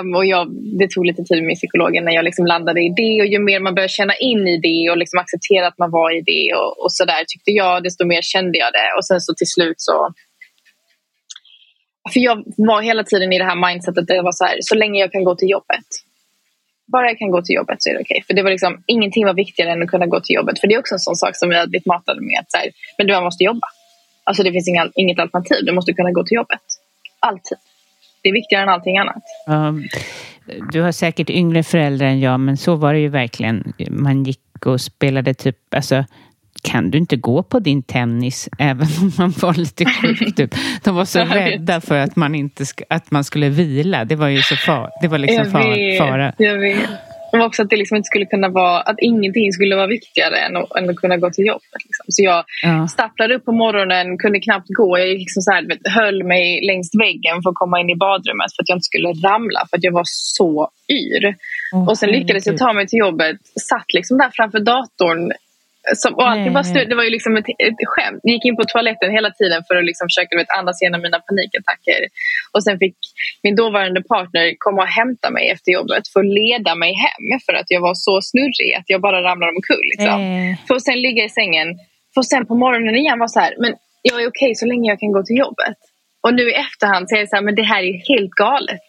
[0.00, 3.22] Um, och jag, det tog lite tid med psykologen när jag liksom landade i det.
[3.22, 6.18] Och ju mer man börjar känna in i det och liksom acceptera att man var
[6.18, 8.88] i det och, och så där tyckte jag, desto mer kände jag det.
[8.96, 10.12] Och sen så till slut så
[12.12, 14.74] för jag var hela tiden i det här mindsetet där jag var så här, så
[14.74, 15.88] länge jag kan gå till jobbet
[16.92, 18.14] bara jag kan gå till jobbet så är det okej.
[18.14, 18.24] Okay.
[18.26, 20.60] För det var liksom, ingenting var viktigare än att kunna gå till jobbet.
[20.60, 22.38] För det är också en sån sak som vi har blivit matade med.
[22.40, 23.66] Att så här, men du måste jobba.
[24.24, 25.64] Alltså det finns inga, inget alternativ.
[25.66, 26.60] Du måste kunna gå till jobbet.
[27.20, 27.58] Alltid.
[28.22, 29.22] Det är viktigare än allting annat.
[29.46, 29.88] Um,
[30.72, 33.72] du har säkert yngre föräldrar än jag, men så var det ju verkligen.
[33.90, 36.04] Man gick och spelade typ, alltså
[36.62, 40.36] kan du inte gå på din tennis även om man var lite sjuk?
[40.36, 40.54] Typ.
[40.84, 44.04] De var så rädda för att man, inte att man skulle vila.
[44.04, 46.32] Det var ju så far, det var liksom jag vet, fara.
[46.38, 46.90] Jag vet.
[47.32, 50.56] Och också att det liksom inte skulle kunna vara, att ingenting skulle vara viktigare än
[50.56, 51.80] att, än att kunna gå till jobbet.
[51.84, 52.04] Liksom.
[52.08, 52.88] Så jag ja.
[52.88, 54.98] stapplade upp på morgonen, kunde knappt gå.
[54.98, 58.54] Jag liksom så här, vet, höll mig längs väggen för att komma in i badrummet
[58.56, 61.34] för att jag inte skulle ramla för att jag var så yr.
[61.72, 63.36] Oh, och sen lyckades jag ta mig till jobbet,
[63.68, 65.32] satt liksom där framför datorn
[66.00, 66.88] som, och allting var slut.
[66.88, 68.20] Det var ju liksom ett, ett skämt.
[68.22, 71.20] Jag gick in på toaletten hela tiden för att liksom försöka vet, andas igenom mina
[71.28, 72.00] panikattacker.
[72.54, 72.96] Och sen fick
[73.42, 77.54] min dåvarande partner komma och hämta mig efter jobbet för att leda mig hem för
[77.60, 79.86] att jag var så snurrig att jag bara ramlade omkull.
[79.92, 80.20] Liksom.
[80.20, 80.56] Mm.
[80.66, 81.68] För att sen ligga i sängen.
[82.14, 84.66] För att sen på morgonen igen vara så här, men jag är okej okay så
[84.66, 85.78] länge jag kan gå till jobbet.
[86.24, 88.84] Och nu i efterhand säger jag så här, men det här är helt galet.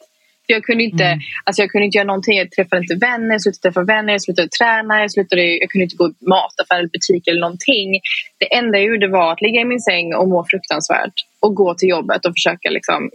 [0.53, 1.19] Jag kunde, inte, mm.
[1.43, 2.37] alltså jag kunde inte göra någonting.
[2.37, 5.83] Jag träffade inte vänner, jag slutade träffa vänner, jag slutade träna, jag, slutade, jag kunde
[5.83, 7.99] inte gå i mataffär eller butik eller någonting.
[8.37, 11.75] Det enda jag gjorde var att ligga i min säng och må fruktansvärt och gå
[11.75, 13.09] till jobbet och försöka liksom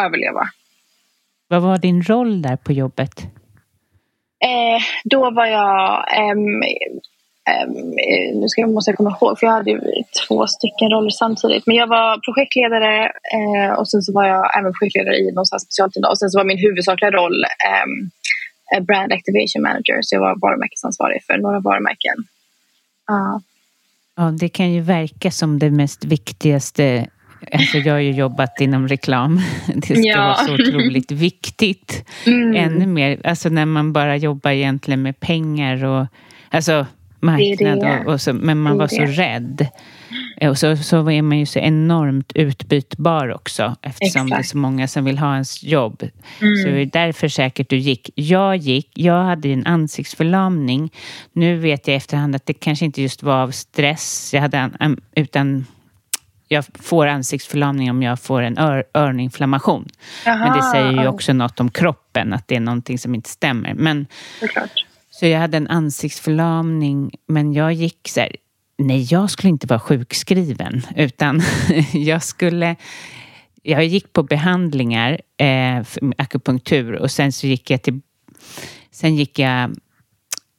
[0.00, 0.44] överleva.
[1.48, 3.14] Vad var din roll där på jobbet?
[4.44, 6.36] Eh, då var jag eh,
[8.34, 9.80] nu ska jag, måste jag komma ihåg, för jag hade
[10.28, 11.66] två stycken roller samtidigt.
[11.66, 13.04] Men jag var projektledare
[13.36, 16.04] eh, och sen så var jag även projektledare i någon specialteam.
[16.10, 19.98] Och sen så var min huvudsakliga roll eh, brand activation manager.
[20.02, 22.16] Så jag var varumärkesansvarig för några varumärken.
[23.10, 23.38] Uh.
[24.16, 27.06] Ja, det kan ju verka som det mest viktigaste
[27.52, 29.40] Alltså jag har ju jobbat inom reklam.
[29.74, 30.18] Det ska ja.
[30.18, 32.08] vara så otroligt viktigt.
[32.26, 32.56] Mm.
[32.56, 36.06] Ännu mer, alltså när man bara jobbar egentligen med pengar och
[36.50, 36.86] alltså
[37.20, 38.04] marknad det det.
[38.06, 39.66] Och, och, så, men man var så rädd.
[40.40, 44.30] Och så, så är man ju så enormt utbytbar också eftersom Exakt.
[44.30, 46.02] det är så många som vill ha ens jobb.
[46.40, 46.56] Mm.
[46.56, 48.10] Så det är därför säkert du gick.
[48.14, 50.92] Jag gick, jag hade en ansiktsförlamning.
[51.32, 54.70] Nu vet jag i efterhand att det kanske inte just var av stress jag hade
[54.80, 55.66] en, utan
[56.52, 59.88] jag får ansiktsförlamning om jag får en ör, öroninflammation.
[60.24, 63.74] Men det säger ju också något om kroppen, att det är någonting som inte stämmer.
[63.74, 64.06] Men,
[65.20, 68.36] så jag hade en ansiktsförlamning, men jag gick så här,
[68.78, 71.42] nej, jag skulle inte vara sjukskriven, utan
[71.92, 72.76] jag skulle
[73.62, 75.84] jag gick på behandlingar, eh,
[76.18, 78.00] akupunktur och sen så gick jag till
[78.90, 79.74] Sen gick jag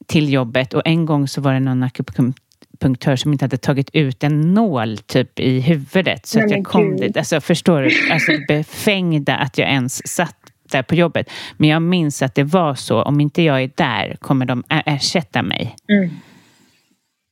[0.08, 4.24] till jobbet och en gång så var det någon akupunktör som inte hade tagit ut
[4.24, 6.26] en nål typ i huvudet.
[6.26, 7.18] Så Nej, att jag kom dit.
[7.18, 8.12] Alltså förstår du?
[8.12, 10.41] Alltså befängda att jag ens satt
[10.72, 11.30] där på jobbet.
[11.58, 13.02] Men jag minns att det var så.
[13.02, 15.76] Om inte jag är där kommer de ersätta mig.
[15.88, 16.10] Mm.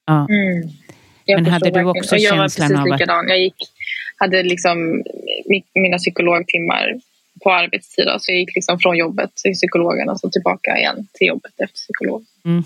[0.06, 0.28] Ja.
[0.30, 0.69] Mm.
[1.28, 2.99] Men hade du också jag känslan av att...
[2.99, 3.28] Likadan.
[3.28, 3.56] Jag gick,
[4.17, 5.04] hade liksom
[5.75, 6.99] mina psykologtimmar
[7.43, 8.06] på arbetstid.
[8.19, 11.75] Så jag gick liksom från jobbet till psykologen och så tillbaka igen till jobbet efter
[11.75, 12.25] psykolog.
[12.45, 12.63] Mm.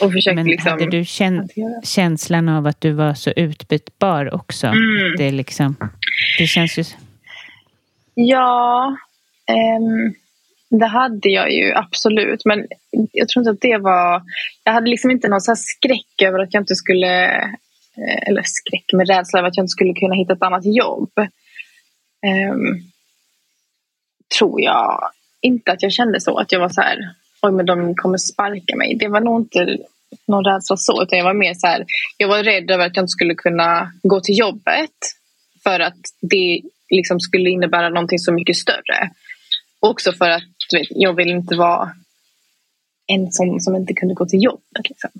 [0.00, 1.48] Och Men liksom hade du kän
[1.84, 4.66] känslan av att du var så utbytbar också?
[4.66, 5.16] Mm.
[5.16, 5.76] Det, liksom,
[6.38, 6.84] det känns ju...
[8.14, 8.96] Ja,
[9.50, 10.14] um,
[10.70, 12.44] det hade jag ju absolut.
[12.44, 12.66] Men
[13.12, 14.22] jag tror inte att det var...
[14.64, 17.26] Jag hade liksom inte någon så skräck över att jag inte skulle...
[17.96, 21.10] Eh, eller skräck, med rädsla över att jag inte skulle kunna hitta ett annat jobb.
[22.26, 22.90] Um,
[24.38, 25.10] tror jag
[25.40, 26.38] inte att jag kände så.
[26.38, 26.98] Att jag var så här
[27.42, 28.94] oj men de kommer sparka mig.
[28.94, 29.78] Det var nog inte
[30.26, 31.84] någon rädsla så utan jag var mer så här,
[32.16, 34.96] jag var rädd över att jag inte skulle kunna gå till jobbet
[35.62, 36.60] för att det
[36.90, 39.10] liksom skulle innebära någonting så mycket större.
[39.80, 41.90] Också för att vet, jag vill inte vara
[43.06, 44.88] en som, som inte kunde gå till jobbet.
[44.88, 45.10] Liksom.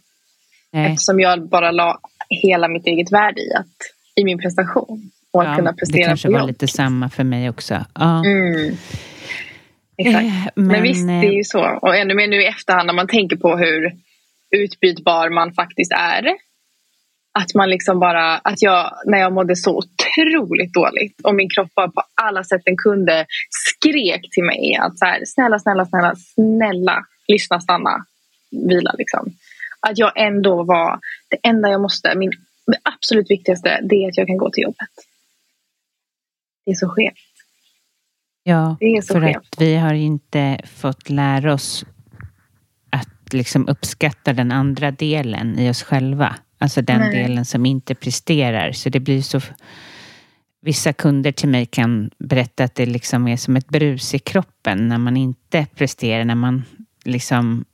[0.73, 3.77] Eftersom jag bara la hela mitt eget värde i, att,
[4.15, 5.11] i min prestation.
[5.33, 6.49] Och att ja, kunna prestera Det kanske var jobb.
[6.49, 7.85] lite samma för mig också.
[7.95, 8.25] Ja.
[8.25, 8.77] Mm.
[9.97, 10.25] Exakt.
[10.25, 11.79] Eh, men, men visst, det är ju så.
[11.83, 13.93] Och ännu mer nu i efterhand när man tänker på hur
[14.51, 16.37] utbytbar man faktiskt är.
[17.33, 21.75] Att man liksom bara, att jag när jag mådde så otroligt dåligt och min kropp
[21.75, 26.15] bara på alla sätt den kunde skrek till mig att så här, snälla, snälla, snälla,
[26.17, 28.05] snälla, lyssna, stanna,
[28.51, 29.33] vila liksom.
[29.81, 32.33] Att jag ändå var, det enda jag måste, min
[32.83, 34.89] absolut viktigaste, det är att jag kan gå till jobbet.
[36.65, 37.15] Det är så skevt.
[38.43, 39.37] Ja, för skevt.
[39.37, 41.85] att vi har inte fått lära oss
[42.91, 46.37] att liksom uppskatta den andra delen i oss själva.
[46.61, 47.23] Alltså den Nej.
[47.23, 48.73] delen som inte presterar.
[48.73, 49.41] Så det blir så...
[50.63, 54.89] Vissa kunder till mig kan berätta att det liksom är som ett brus i kroppen
[54.89, 56.65] när man inte presterar, när man
[57.05, 57.65] liksom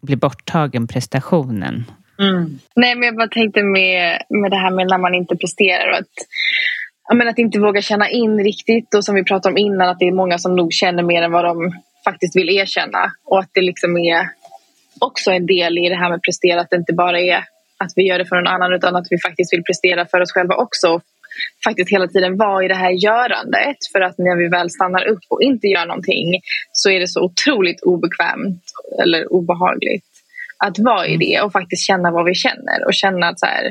[0.00, 1.84] blir borttagen prestationen.
[2.18, 2.58] Mm.
[2.76, 5.98] Nej, men jag bara tänkte med, med det här med när man inte presterar och
[5.98, 6.14] att
[7.08, 9.98] ja, men att inte våga känna in riktigt och som vi pratade om innan att
[9.98, 11.72] det är många som nog känner mer än vad de
[12.04, 14.28] faktiskt vill erkänna och att det liksom är
[15.00, 17.44] också en del i det här med prestera att det inte bara är
[17.78, 20.32] att vi gör det för någon annan utan att vi faktiskt vill prestera för oss
[20.32, 21.00] själva också
[21.64, 25.24] faktiskt hela tiden vara i det här görandet för att när vi väl stannar upp
[25.28, 26.40] och inte gör någonting
[26.72, 28.62] så är det så otroligt obekvämt
[29.02, 30.04] eller obehagligt
[30.58, 31.18] att vara i mm.
[31.18, 33.62] det och faktiskt känna vad vi känner och känna att så här,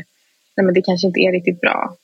[0.58, 1.96] nej men det kanske inte är riktigt bra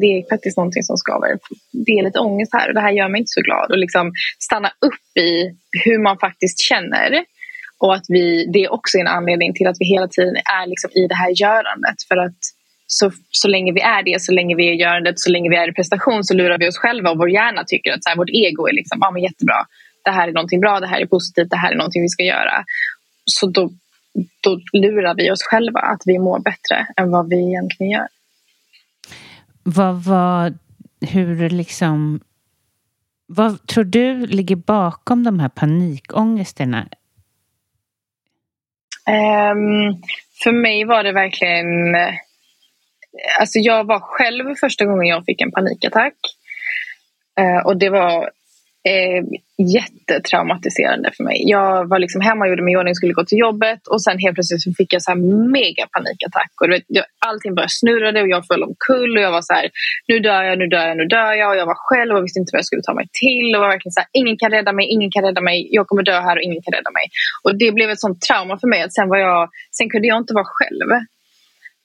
[0.00, 1.38] det är faktiskt någonting som skaver.
[1.72, 3.70] Det är lite ångest här och det här gör mig inte så glad.
[3.70, 5.30] Och liksom stanna upp i
[5.84, 7.24] hur man faktiskt känner.
[7.78, 10.90] Och att vi, det är också en anledning till att vi hela tiden är liksom
[10.90, 12.02] i det här görandet.
[12.08, 12.38] För att
[12.86, 15.56] så, så länge vi är det, så länge vi är i görandet, så länge vi
[15.56, 18.16] är i prestation så lurar vi oss själva och vår hjärna tycker att så här,
[18.16, 19.66] vårt ego är liksom, ah, men jättebra.
[20.04, 22.22] Det här är någonting bra, det här är positivt, det här är någonting vi ska
[22.22, 22.64] göra.
[23.24, 23.70] Så då,
[24.42, 28.08] då lurar vi oss själva att vi mår bättre än vad vi egentligen gör.
[29.62, 30.54] Vad var,
[31.00, 32.20] hur liksom,
[33.26, 36.88] vad tror du ligger bakom de här panikångesterna?
[39.08, 40.02] Um,
[40.42, 41.94] för mig var det verkligen...
[41.94, 42.14] Eh,
[43.40, 46.14] alltså jag var själv första gången jag fick en panikattack.
[47.40, 48.30] Uh, och det var
[48.84, 49.22] eh,
[49.76, 51.38] jättetraumatiserande för mig.
[51.50, 54.18] Jag var liksom hemma och gjorde mig i ordning skulle gå till jobbet och sen
[54.18, 55.18] helt plötsligt så fick jag så här
[55.58, 56.52] mega panikattack.
[56.60, 59.66] Och vet, jag, allting började snurra och jag föll omkull och jag var så här,
[60.08, 61.50] nu dör jag, nu dör jag, nu dör jag.
[61.50, 63.48] Och jag var själv och visste inte vad jag skulle ta mig till.
[63.54, 66.02] Och var verkligen så här, ingen kan rädda mig, ingen kan rädda mig, jag kommer
[66.02, 67.06] dö här och ingen kan rädda mig.
[67.44, 70.18] Och det blev ett sånt trauma för mig att sen, var jag, sen kunde jag
[70.18, 70.88] inte vara själv.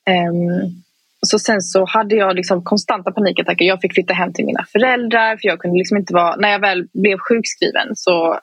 [0.10, 0.83] Um,
[1.28, 3.66] så sen så hade jag liksom konstanta panikattacker.
[3.66, 6.36] Jag fick flytta hem till mina föräldrar för jag kunde liksom inte vara...
[6.36, 8.40] När jag väl blev sjukskriven så,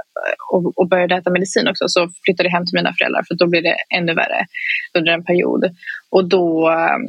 [0.52, 3.46] och, och började äta medicin också så flyttade jag hem till mina föräldrar för då
[3.46, 4.46] blev det ännu värre
[4.98, 5.64] under en period.
[6.10, 6.68] Och då...
[6.68, 7.02] Ehm,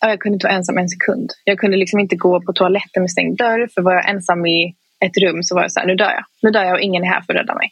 [0.00, 1.30] ja, jag kunde inte vara ensam en sekund.
[1.44, 4.74] Jag kunde liksom inte gå på toaletten med stängd dörr för var jag ensam i
[5.04, 6.24] ett rum så var jag så här, nu dör jag.
[6.42, 7.70] Nu dör jag och ingen är här för att rädda mig.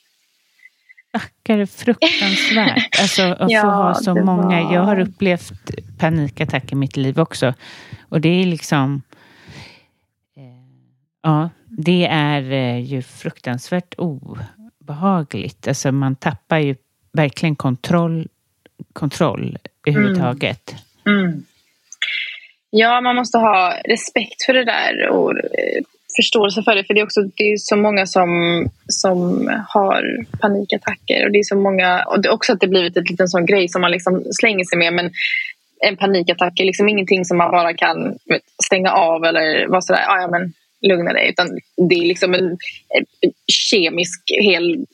[1.09, 3.01] Stackare, fruktansvärt.
[3.01, 4.63] Alltså att ja, få ha så många.
[4.63, 4.75] Var...
[4.75, 5.53] Jag har upplevt
[5.99, 7.55] panikattack i mitt liv också.
[8.09, 9.03] Och det är liksom...
[10.37, 10.43] Eh,
[11.23, 15.69] ja, det är eh, ju fruktansvärt obehagligt.
[15.69, 16.77] Alltså man tappar ju
[17.13, 18.29] verkligen kontroll,
[18.93, 20.75] kontroll överhuvudtaget.
[21.07, 21.25] Mm.
[21.25, 21.45] Mm.
[22.71, 25.83] Ja, man måste ha respekt för det där och eh,
[26.17, 26.85] förståelse för det.
[26.85, 28.29] För det är också det är så många som,
[28.89, 31.25] som har panikattacker.
[31.25, 33.47] Och det är så många, och det är också att det blivit en liten sån
[33.47, 34.93] grej som man liksom slänger sig med.
[34.93, 35.11] Men
[35.81, 40.05] en panikattack är liksom ingenting som man bara kan vet, stänga av eller vara sådär,
[40.09, 40.53] ah, ja men
[40.89, 41.31] lugna dig.
[41.31, 42.47] Utan det är liksom en,
[42.97, 44.87] en kemisk hel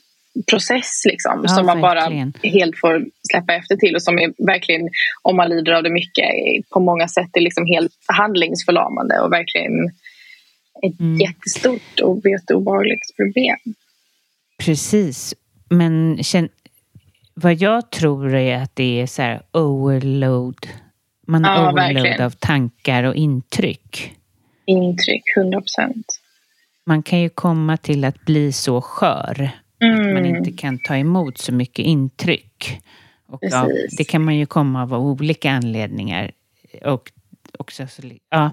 [0.51, 2.31] process liksom, ja, som man verkligen.
[2.31, 4.89] bara helt får släppa efter till och som är verkligen,
[5.23, 6.27] om man lider av det mycket,
[6.71, 9.91] på många sätt är liksom helt handlingsförlamande och verkligen
[10.87, 11.21] ett mm.
[11.21, 13.75] jättestort och jätteobehagligt problem.
[14.59, 15.35] Precis,
[15.69, 16.49] men känn,
[17.35, 20.67] vad jag tror är att det är så här overload.
[21.27, 22.27] Man ja, overload verkligen.
[22.27, 24.15] av tankar och intryck.
[24.67, 26.07] Intryck, 100 procent.
[26.87, 30.01] Man kan ju komma till att bli så skör mm.
[30.01, 30.37] att man mm.
[30.37, 32.81] inte kan ta emot så mycket intryck.
[33.27, 36.31] Och av, det kan man ju komma av olika anledningar.
[36.85, 37.13] Och
[37.59, 37.87] också,
[38.31, 38.51] ja.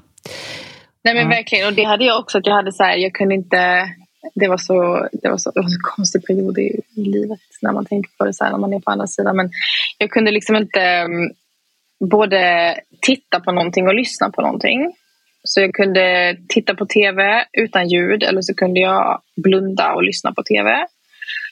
[1.03, 1.29] Nej men ja.
[1.29, 3.89] verkligen och det hade jag också att jag hade så här, jag kunde inte
[4.35, 7.71] det var så, det var så, det var så konstig period i, i livet när
[7.71, 9.35] man tänker på det så här, när man är på andra sidan.
[9.35, 9.49] Men
[9.97, 11.31] jag kunde liksom inte um,
[12.09, 14.93] både titta på någonting och lyssna på någonting.
[15.43, 20.33] Så jag kunde titta på tv utan ljud eller så kunde jag blunda och lyssna
[20.33, 20.85] på tv.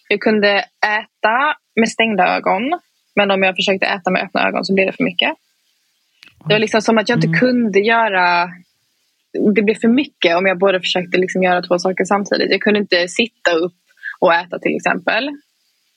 [0.10, 2.80] Jag kunde äta med stängda ögon.
[3.16, 5.32] Men om jag försökte äta med öppna ögon så blev det för mycket.
[6.48, 7.40] Det var liksom som att jag inte mm.
[7.40, 8.50] kunde göra
[9.56, 12.52] det blev för mycket om jag både försökte liksom göra två saker samtidigt.
[12.52, 13.78] Jag kunde inte sitta upp
[14.20, 15.30] och äta till exempel.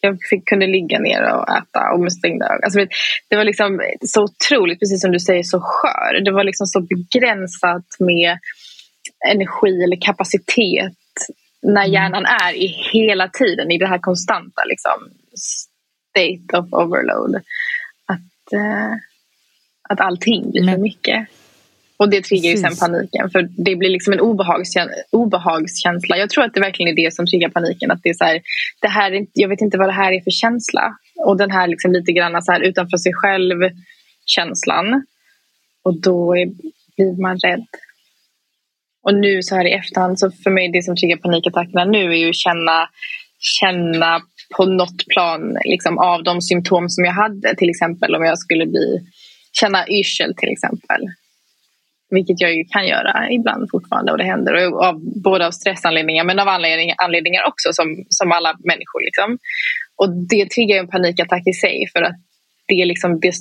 [0.00, 2.64] Jag fick, kunde ligga ner och äta och med stängda ögon.
[2.64, 2.80] Alltså,
[3.28, 6.24] det var liksom så otroligt, precis som du säger, så skör.
[6.24, 8.38] Det var liksom så begränsat med
[9.28, 10.92] energi eller kapacitet
[11.62, 11.92] när mm.
[11.92, 14.98] hjärnan är i hela tiden i det här konstanta liksom,
[15.36, 17.34] state of overload.
[18.06, 18.94] Att, uh,
[19.88, 21.28] att allting blir Men, för mycket.
[22.00, 26.16] Och det triggar ju sen paniken för det blir liksom en obehagskänsla, obehagskänsla.
[26.16, 27.90] Jag tror att det verkligen är det som triggar paniken.
[27.90, 28.40] Att det är så här,
[28.80, 30.96] det här, jag vet inte vad det här är för känsla.
[31.16, 33.70] Och den här liksom lite grann så här utanför sig själv
[34.26, 35.06] känslan.
[35.84, 36.46] Och då är,
[36.96, 37.66] blir man rädd.
[39.02, 42.16] Och nu så här i efterhand så för mig det som triggar panikattackerna nu är
[42.16, 42.88] ju att känna,
[43.38, 44.20] känna
[44.56, 47.54] på något plan liksom, av de symptom som jag hade.
[47.56, 49.00] Till exempel om jag skulle bli,
[49.52, 51.00] känna yrsel till exempel
[52.10, 54.52] vilket jag ju kan göra ibland fortfarande och det händer.
[54.54, 59.00] Och av, både av stressanledningar men av anledningar, anledningar också som, som alla människor.
[59.04, 59.38] Liksom.
[60.00, 62.18] Och det triggar en panikattack i sig för att
[62.68, 63.32] det, liksom, det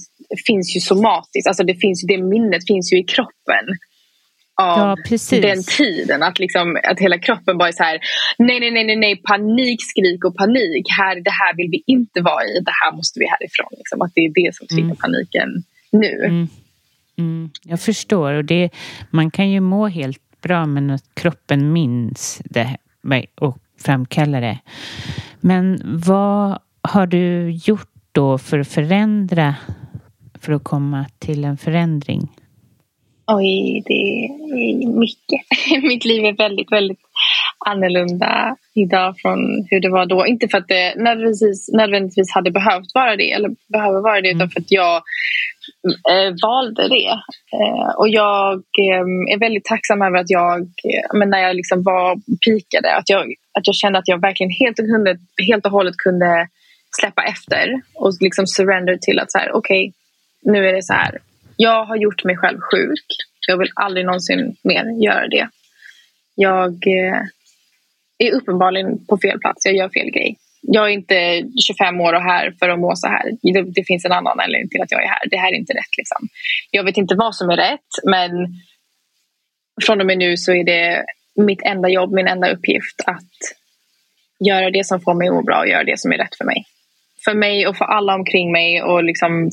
[0.47, 3.65] finns ju somatiskt, alltså det, finns, det minnet finns ju i kroppen
[4.61, 6.23] av ja, den tiden.
[6.23, 7.99] Att, liksom, att hela kroppen bara är så här,
[8.37, 10.85] nej, nej, nej, nej, nej, panik, skrik och panik.
[10.99, 13.71] Här, det här vill vi inte vara i, det här måste vi härifrån.
[13.77, 14.01] Liksom.
[14.01, 14.97] Att det är det som triggar mm.
[14.97, 15.49] paniken
[15.91, 16.13] nu.
[16.25, 16.47] Mm.
[17.19, 18.33] Mm, jag förstår.
[18.33, 18.69] Och det,
[19.09, 22.77] man kan ju må helt bra men att kroppen minns det
[23.35, 24.59] och framkallar det.
[25.39, 29.55] Men vad har du gjort då för att förändra,
[30.39, 32.38] för att komma till en förändring?
[33.31, 35.83] Oj, det är mycket.
[35.83, 36.99] Mitt liv är väldigt, väldigt
[37.65, 39.39] annorlunda idag från
[39.69, 40.27] hur det var då.
[40.27, 44.37] Inte för att det nödvändigtvis, nödvändigtvis hade behövt vara det eller behöver vara det, mm.
[44.37, 44.95] utan för att jag
[46.11, 47.09] eh, valde det.
[47.57, 51.83] Eh, och jag eh, är väldigt tacksam över att jag, eh, men när jag liksom
[51.83, 52.15] var
[52.45, 55.97] pikade, att jag, att jag kände att jag verkligen helt och, hundet, helt och hållet
[55.97, 56.47] kunde
[56.99, 60.93] släppa efter och liksom surrender till att så här, okej, okay, nu är det så
[60.93, 61.17] här.
[61.61, 63.05] Jag har gjort mig själv sjuk.
[63.47, 65.49] Jag vill aldrig någonsin mer göra det.
[66.35, 67.21] Jag eh,
[68.17, 69.65] är uppenbarligen på fel plats.
[69.65, 73.07] Jag gör fel grej jag är inte 25 år och här för att må så
[73.07, 73.31] här.
[73.41, 75.29] Det, det, finns en annan anledning till att jag är här.
[75.29, 75.97] Det här är inte rätt.
[75.97, 76.27] Liksom.
[76.71, 78.31] Jag vet inte vad som är rätt men
[79.85, 81.05] från och med nu så är det
[81.35, 83.33] mitt enda jobb, min enda uppgift att
[84.47, 86.45] göra det som får mig att må bra och göra det som är rätt för
[86.45, 86.65] mig.
[87.25, 89.51] För mig och för alla omkring mig och liksom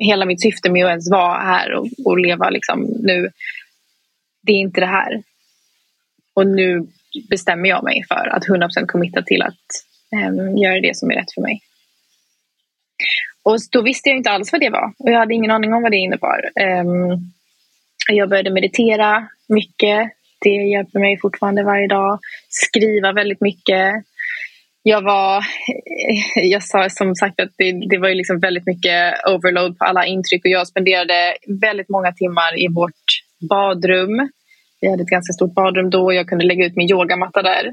[0.00, 3.30] hela mitt syfte med att ens vara här och, och leva liksom nu.
[4.42, 5.22] Det är inte det här.
[6.34, 6.86] Och nu
[7.30, 9.66] bestämmer jag mig för att 100% committa till att
[10.28, 11.60] um, göra det som är rätt för mig.
[13.42, 15.82] Och då visste jag inte alls vad det var och jag hade ingen aning om
[15.82, 16.50] vad det innebar.
[16.60, 17.32] Um,
[18.12, 20.10] jag började meditera mycket.
[20.40, 22.18] Det hjälper mig fortfarande varje dag.
[22.48, 24.04] Skriva väldigt mycket.
[24.82, 25.44] Jag var,
[26.34, 30.06] jag sa som sagt att det, det var ju liksom väldigt mycket overload på alla
[30.06, 33.04] intryck och jag spenderade väldigt många timmar i vårt
[33.50, 34.30] badrum.
[34.80, 37.70] Vi hade ett ganska stort badrum då och jag kunde lägga ut min yogamatta där.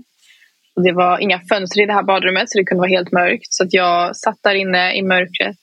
[0.76, 3.54] Och det var inga fönster i det här badrummet så det kunde vara helt mörkt.
[3.54, 5.58] Så att jag satt där inne i mörkret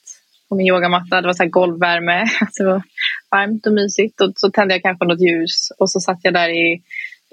[0.49, 1.20] på min yogamatta.
[1.20, 2.26] Det var så här golvvärme.
[2.40, 2.82] Alltså det var
[3.30, 4.20] varmt och mysigt.
[4.20, 6.82] Och så tände jag kanske något ljus och så satt jag där i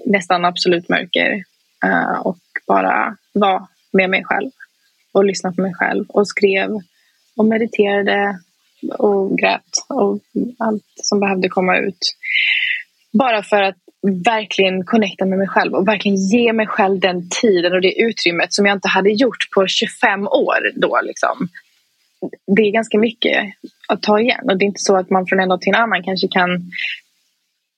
[0.05, 1.43] nästan absolut mörker
[1.85, 2.37] uh, och
[2.67, 4.51] bara var med mig själv
[5.11, 6.69] och lyssnade på mig själv och skrev
[7.37, 8.39] och mediterade
[8.97, 10.19] och grät och
[10.59, 12.15] allt som behövde komma ut.
[13.13, 13.77] Bara för att
[14.25, 18.53] verkligen connecta med mig själv och verkligen ge mig själv den tiden och det utrymmet
[18.53, 20.99] som jag inte hade gjort på 25 år då.
[21.03, 21.49] Liksom.
[22.55, 23.53] Det är ganska mycket
[23.87, 25.81] att ta igen och det är inte så att man från en dag till en
[25.81, 26.71] annan kanske kan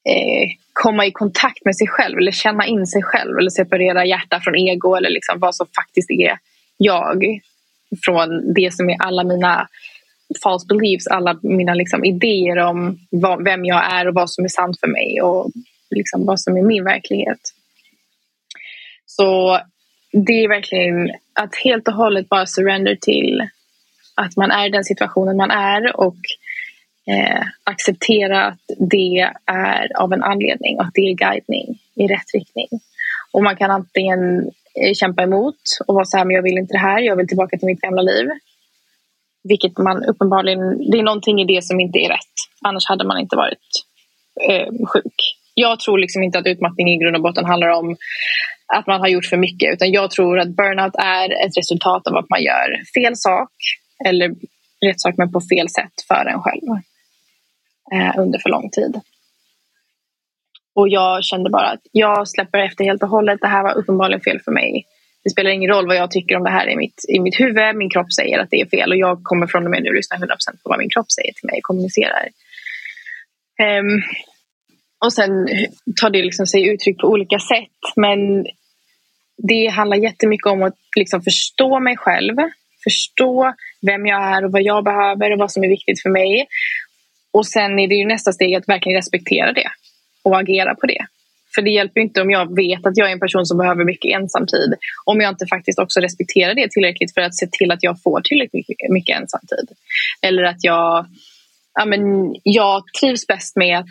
[0.09, 4.39] eh, komma i kontakt med sig själv eller känna in sig själv eller separera hjärta
[4.43, 6.37] från ego eller liksom vad som faktiskt är
[6.77, 7.39] jag
[8.05, 9.67] från det som är alla mina
[10.43, 14.49] false beliefs, alla mina liksom idéer om vad, vem jag är och vad som är
[14.49, 15.51] sant för mig och
[15.89, 17.39] liksom vad som är min verklighet.
[19.05, 19.59] Så
[20.11, 23.49] det är verkligen att helt och hållet bara surrender till
[24.15, 26.17] att man är i den situationen man är och
[27.07, 32.33] eh, acceptera att det är av en anledning och att det är guidning i rätt
[32.33, 32.67] riktning.
[33.31, 34.51] Och man kan antingen
[34.81, 37.27] eh, kämpa emot och vara så här, men jag vill inte det här, jag vill
[37.27, 38.27] tillbaka till mitt gamla liv.
[39.43, 42.35] Vilket man uppenbarligen, det är någonting i det som inte är rätt.
[42.61, 43.67] Annars hade man inte varit
[44.49, 45.37] eh, sjuk.
[45.53, 47.95] Jag tror liksom inte att utmattning i grund och botten handlar om
[48.67, 49.73] att man har gjort för mycket.
[49.73, 53.51] Utan jag tror att burnout är ett resultat av att man gör fel sak
[54.05, 54.29] eller
[54.85, 56.61] rätt sak men på fel sätt för en själv
[57.91, 59.01] eh, under för lång tid.
[60.75, 63.41] Och jag kände bara att jag släpper efter helt och hållet.
[63.41, 64.85] Det här var uppenbarligen fel för mig.
[65.23, 67.75] Det spelar ingen roll vad jag tycker om det här i mitt, i mitt huvud.
[67.75, 70.17] Min kropp säger att det är fel och jag kommer från och med nu lyssna
[70.17, 70.21] 100%
[70.63, 72.29] på vad min kropp säger till mig och kommunicerar.
[73.79, 74.01] Um,
[75.05, 75.47] och sen
[76.01, 77.81] tar det liksom sig uttryck på olika sätt.
[77.95, 78.45] Men
[79.37, 82.35] det handlar jättemycket om att liksom förstå mig själv.
[82.83, 86.47] Förstå vem jag är och vad jag behöver och vad som är viktigt för mig.
[87.33, 89.69] Och sen är det ju nästa steg att verkligen respektera det
[90.23, 91.05] och agera på det.
[91.55, 94.15] För det hjälper inte om jag vet att jag är en person som behöver mycket
[94.15, 94.73] ensamtid
[95.05, 98.21] om jag inte faktiskt också respekterar det tillräckligt för att se till att jag får
[98.21, 99.67] tillräckligt mycket ensamtid.
[100.21, 101.05] Eller att jag,
[101.73, 102.01] ja, men
[102.43, 103.85] jag trivs bäst med att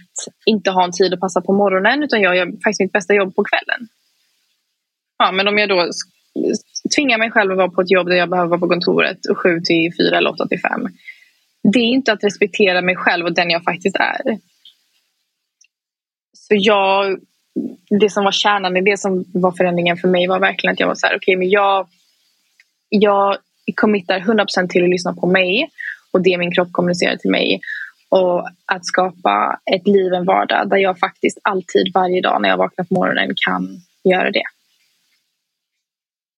[0.47, 3.36] inte ha en tid att passa på morgonen utan jag gör faktiskt mitt bästa jobb
[3.36, 3.88] på kvällen.
[5.18, 5.90] Ja, men om jag då
[6.97, 9.61] tvingar mig själv att vara på ett jobb där jag behöver vara på kontoret 7
[9.61, 10.88] till 4 eller 8 till 5
[11.62, 14.38] det är inte att respektera mig själv och den jag faktiskt är.
[16.32, 17.20] Så jag,
[18.00, 20.86] det som var kärnan i det som var förändringen för mig var verkligen att jag
[20.86, 21.88] var så här, okej okay, men jag,
[22.88, 23.36] jag
[23.74, 25.70] committar 100% till att lyssna på mig
[26.12, 27.60] och det min kropp kommunicerar till mig.
[28.08, 32.56] Och att skapa ett liv, en vardag där jag faktiskt alltid varje dag när jag
[32.56, 34.44] vaknar på morgonen kan göra det.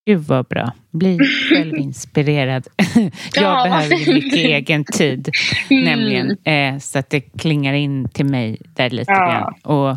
[0.06, 0.72] Gud vad bra.
[0.90, 2.66] Bli självinspirerad.
[2.94, 3.64] jag ja.
[3.64, 5.30] behöver mycket egen tid.
[5.70, 5.84] Mm.
[5.84, 6.36] Nämligen.
[6.44, 9.26] Eh, så att det klingar in till mig där lite ja.
[9.26, 9.54] grann.
[9.62, 9.96] Och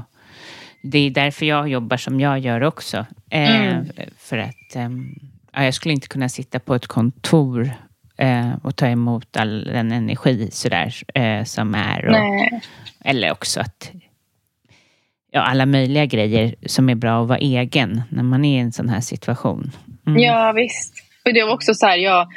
[0.84, 3.06] det är därför jag jobbar som jag gör också.
[3.30, 3.86] Eh, mm.
[4.18, 4.90] För att eh,
[5.66, 7.72] jag skulle inte kunna sitta på ett kontor
[8.18, 12.06] eh, och ta emot all den energi sådär eh, som är.
[12.06, 12.62] Och,
[13.06, 13.92] eller också att
[15.38, 18.72] ja, alla möjliga grejer som är bra att vara egen när man är i en
[18.72, 19.72] sån här situation.
[20.08, 20.24] Mm.
[20.24, 20.94] Ja visst.
[21.26, 22.28] Och det var också så här, jag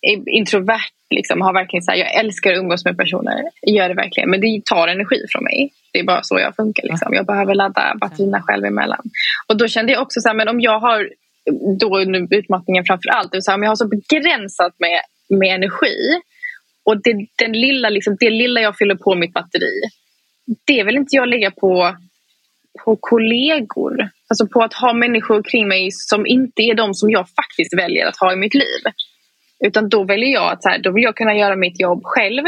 [0.00, 0.92] är introvert.
[1.10, 3.42] Liksom, har verkligen så här, jag älskar att umgås med personer.
[3.60, 4.30] Jag gör det verkligen.
[4.30, 5.70] Men det tar energi från mig.
[5.92, 6.82] Det är bara så jag funkar.
[6.82, 7.14] Liksom.
[7.14, 9.02] Jag behöver ladda batterierna själv emellan.
[9.48, 11.08] Och då kände jag också så här, men om jag har
[11.80, 12.00] då
[12.30, 13.32] utmattningen framför allt.
[13.32, 15.00] Det så här, om jag har så begränsat med,
[15.38, 15.96] med energi.
[16.84, 19.74] Och det, den lilla, liksom, det lilla jag fyller på mitt batteri.
[20.66, 21.96] Det vill inte jag lägga på
[22.84, 24.10] på kollegor.
[24.28, 28.06] Alltså på att ha människor kring mig som inte är de som jag faktiskt väljer
[28.06, 28.82] att ha i mitt liv.
[29.64, 32.44] Utan då väljer jag att så här, då vill jag kunna göra mitt jobb själv.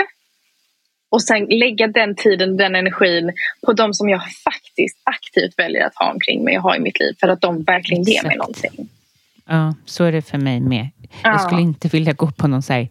[1.11, 3.33] Och sen lägga den tiden, den energin
[3.67, 7.01] på de som jag faktiskt aktivt väljer att ha omkring mig och ha i mitt
[7.01, 7.13] liv.
[7.21, 8.89] För att de verkligen ger mig någonting.
[9.47, 10.89] Ja, så är det för mig med.
[11.23, 11.31] Ja.
[11.31, 12.89] Jag skulle inte vilja gå på någon så här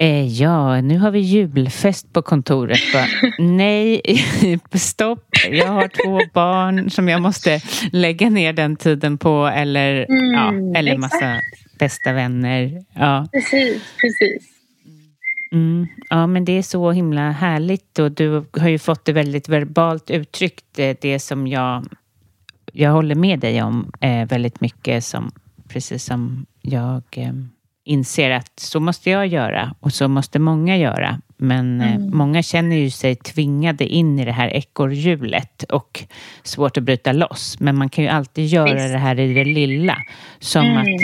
[0.00, 2.80] Eh, ja, nu har vi julfest på kontoret.
[2.92, 3.06] Bara,
[3.38, 4.00] nej,
[4.72, 5.24] stopp.
[5.50, 7.60] Jag har två barn som jag måste
[7.92, 9.46] lägga ner den tiden på.
[9.46, 11.40] Eller, mm, ja, eller massa
[11.78, 12.84] bästa vänner.
[12.94, 13.28] Ja.
[13.32, 14.48] Precis, precis.
[15.52, 19.48] Mm, ja, men det är så himla härligt och du har ju fått det väldigt
[19.48, 21.86] verbalt uttryckt, eh, det som jag,
[22.72, 25.32] jag håller med dig om eh, väldigt mycket, som,
[25.68, 27.32] precis som jag eh,
[27.84, 31.20] inser att så måste jag göra och så måste många göra.
[31.36, 32.16] Men eh, mm.
[32.16, 36.04] många känner ju sig tvingade in i det här ekorrhjulet och
[36.42, 37.60] svårt att bryta loss.
[37.60, 38.92] Men man kan ju alltid göra Visst.
[38.92, 39.96] det här i det lilla.
[40.38, 40.78] Som mm.
[40.78, 41.00] att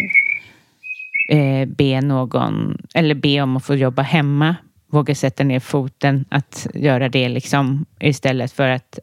[1.33, 4.57] eh, be någon, eller be om att få jobba hemma,
[4.91, 8.99] våga sätta ner foten, att göra det liksom istället för att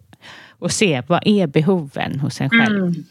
[0.63, 2.77] och se vad är behoven hos en själv.
[2.77, 3.03] Mm.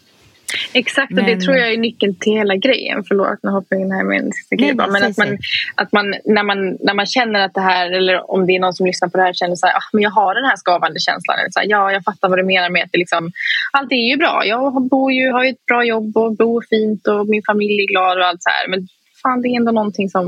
[0.72, 3.04] Exakt, och det tror jag är nyckeln till hela grejen.
[3.08, 4.74] Förlåt, nu hoppar jag in här med en sista grej.
[4.74, 5.38] Men att man,
[5.74, 8.74] att man, när, man, när man känner att det här, eller om det är någon
[8.74, 11.00] som lyssnar på det här känner så här, ah, men jag har den här skavande
[11.00, 11.36] känslan.
[11.50, 13.30] så här, ja, jag fattar vad du menar med att det liksom,
[13.72, 14.42] allt är ju bra.
[14.44, 17.86] Jag bor ju, har ju ett bra jobb och bor fint och min familj är
[17.86, 18.68] glad och allt så här.
[18.68, 18.88] Men
[19.22, 20.26] fan, det är ändå någonting som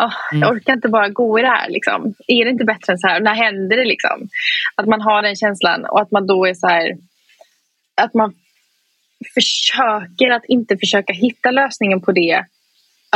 [0.00, 0.50] oh, jag mm.
[0.50, 1.68] orkar inte bara gå i det här.
[1.70, 2.14] Liksom.
[2.26, 3.20] Är det inte bättre än så här?
[3.20, 3.84] När händer det?
[3.84, 4.28] Liksom?
[4.74, 6.96] Att man har den känslan och att man då är så här...
[7.94, 8.34] Att man
[9.34, 12.44] försöker att inte försöka hitta lösningen på det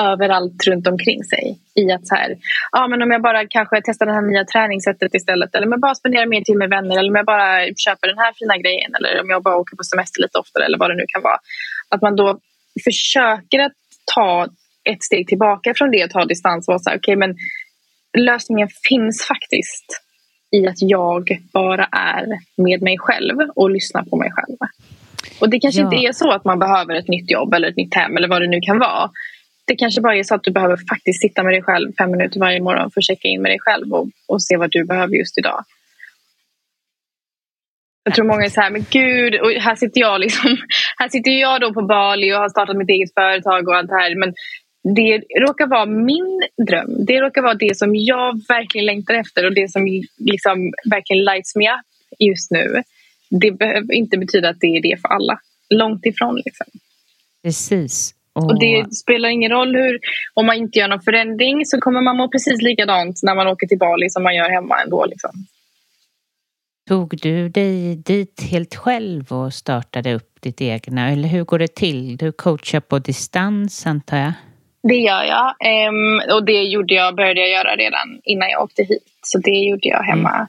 [0.01, 1.59] överallt runt omkring sig.
[1.75, 2.37] I att så här,
[2.73, 5.81] ja, men om jag bara kanske testar det här nya träningssättet istället eller om jag
[5.81, 8.95] bara spenderar mer tid med vänner eller om jag bara köper den här fina grejen
[8.95, 11.39] eller om jag bara åker på semester lite oftare eller vad det nu kan vara.
[11.89, 12.39] Att man då
[12.85, 13.73] försöker att
[14.15, 14.47] ta
[14.85, 17.37] ett steg tillbaka från det och ta distans och vara så här, okay, men
[18.19, 20.03] lösningen finns faktiskt
[20.51, 22.27] i att jag bara är
[22.57, 24.57] med mig själv och lyssnar på mig själv.
[25.41, 25.85] Och det kanske ja.
[25.85, 28.43] inte är så att man behöver ett nytt jobb eller ett nytt hem eller vad
[28.43, 29.11] det nu kan vara.
[29.67, 32.41] Det kanske bara är så att du behöver faktiskt sitta med dig själv fem minuter
[32.41, 35.17] varje morgon för att checka in med dig själv och, och se vad du behöver
[35.17, 35.65] just idag.
[38.05, 40.57] Jag tror många är så här, men gud, och här sitter jag liksom,
[40.99, 43.95] här sitter jag då på Bali och har startat mitt eget företag och allt det
[43.95, 44.15] här.
[44.15, 44.35] Men
[44.95, 47.05] det råkar vara min dröm.
[47.07, 49.87] Det råkar vara det som jag verkligen längtar efter och det som
[50.19, 51.87] liksom verkligen lights me up
[52.19, 52.83] just nu.
[53.31, 55.41] Det behöver inte betyda att det är det för alla.
[55.75, 56.37] Långt ifrån.
[56.45, 56.67] Liksom.
[57.43, 58.15] Precis.
[58.33, 58.51] Och...
[58.51, 59.99] och det spelar ingen roll hur,
[60.35, 63.67] om man inte gör någon förändring så kommer man må precis likadant när man åker
[63.67, 65.07] till Bali som man gör hemma ändå.
[65.07, 65.31] Liksom.
[66.89, 71.11] Tog du dig dit helt själv och startade upp ditt egna?
[71.11, 72.17] Eller hur går det till?
[72.17, 74.33] Du coachar på distans antar jag?
[74.83, 75.55] Det gör jag.
[75.89, 79.05] Um, och det gjorde jag, började jag göra redan innan jag åkte hit.
[79.23, 80.47] Så det gjorde jag hemma mm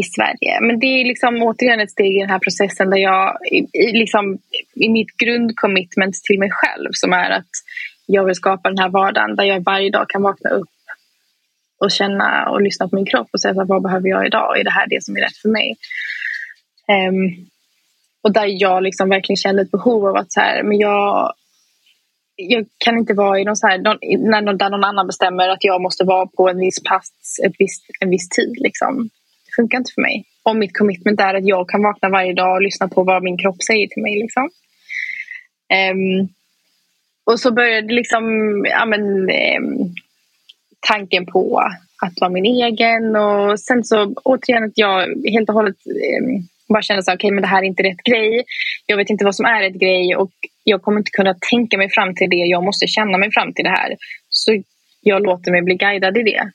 [0.00, 0.60] i Sverige.
[0.60, 4.38] Men det är liksom återigen ett steg i den här processen där jag i, liksom,
[4.74, 7.50] i mitt grundcommitment till mig själv som är att
[8.06, 10.68] jag vill skapa den här vardagen där jag varje dag kan vakna upp
[11.78, 14.60] och känna och lyssna på min kropp och säga vad behöver jag idag?
[14.60, 15.76] Är det här det som är rätt för mig?
[17.08, 17.46] Um,
[18.22, 21.32] och där jag liksom verkligen kände ett behov av att så här, men jag,
[22.36, 23.98] jag kan inte vara i någon så här, någon,
[24.30, 27.54] när någon, där någon annan bestämmer att jag måste vara på en viss plats ett
[27.58, 28.54] visst, en viss tid.
[28.56, 29.10] Liksom.
[29.56, 30.24] Det funkar inte för mig.
[30.42, 33.38] Om mitt commitment är att jag kan vakna varje dag och lyssna på vad min
[33.38, 34.18] kropp säger till mig.
[34.18, 34.42] Liksom.
[35.92, 36.28] Um,
[37.24, 38.24] och så började liksom,
[38.70, 39.02] ja, men,
[39.60, 39.94] um,
[40.88, 41.60] tanken på
[42.02, 44.98] att vara min egen och sen så återigen att jag
[45.30, 45.76] helt och hållet
[46.20, 48.44] um, bara kände att okay, det här är inte rätt grej.
[48.86, 50.32] Jag vet inte vad som är rätt grej och
[50.64, 52.36] jag kommer inte kunna tänka mig fram till det.
[52.36, 53.96] Jag måste känna mig fram till det här.
[54.28, 54.62] Så
[55.00, 56.50] jag låter mig bli guidad i det.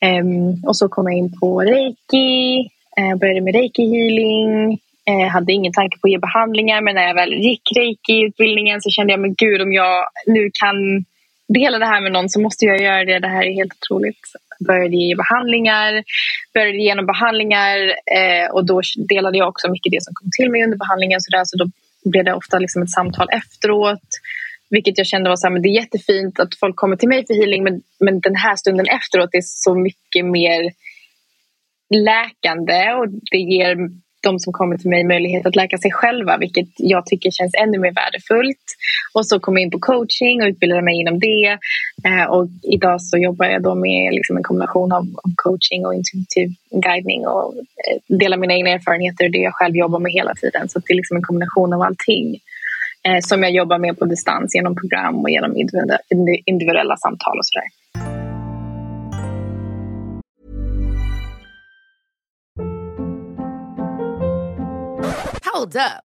[0.00, 2.58] Ehm, och så kom jag in på reiki,
[2.96, 4.78] eh, började med reiki healing.
[5.10, 8.80] Uh, eh, hade ingen tanke på att ge behandlingar men när jag väl gick reiki-utbildningen
[8.80, 11.04] så kände jag men gud om jag nu kan
[11.48, 13.18] dela det här med någon så måste jag göra det.
[13.18, 14.24] Det här är helt otroligt.
[14.66, 16.04] Började ge behandlingar,
[16.54, 17.78] började genom behandlingar
[18.18, 21.20] eh, och då delade jag också mycket det som kom till mig under behandlingen.
[21.20, 21.66] Så, där, så då
[22.10, 24.08] blev det ofta liksom ett samtal efteråt.
[24.74, 27.26] Vilket jag kände var så här, men det är jättefint att folk kommer till mig
[27.26, 30.62] för healing men, men den här stunden efteråt är så mycket mer
[31.94, 33.76] läkande och det ger
[34.24, 37.78] de som kommer till mig möjlighet att läka sig själva vilket jag tycker känns ännu
[37.78, 38.66] mer värdefullt.
[39.14, 41.58] Och så kom jag in på coaching och utbildade mig inom det.
[42.08, 45.04] Eh, och idag så jobbar jag då med liksom en kombination av,
[45.36, 49.98] coaching och intuitiv guidning och eh, delar mina egna erfarenheter och det jag själv jobbar
[49.98, 50.68] med hela tiden.
[50.68, 52.40] Så det är liksom en kombination av allting
[53.08, 55.56] eh, som jag jobbar med på distans genom program och genom
[56.46, 57.68] individuella samtal och sådär.
[65.52, 66.13] Hold up.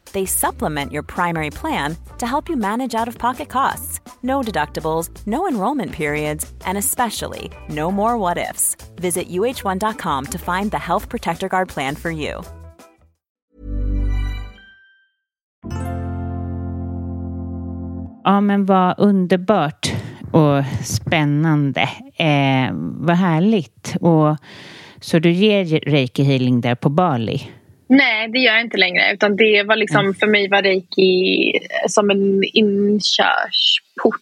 [0.13, 3.99] They supplement your primary plan to help you manage out of pocket costs.
[4.21, 8.75] No deductibles, no enrollment periods, and especially no more what ifs.
[8.95, 12.41] Visit uh1.com to find the Health Protector Guard plan for you.
[18.23, 19.93] Ja, men vad underbart
[20.31, 21.81] och spännande.
[22.15, 23.95] Eh, vad härligt.
[24.01, 24.37] Och,
[24.99, 27.51] så du ger reiki healing där på Bali?
[27.91, 29.13] Nej, det gör jag inte längre.
[29.13, 30.13] Utan det var liksom, mm.
[30.13, 31.51] För mig var reiki
[31.87, 34.21] som en inkörsport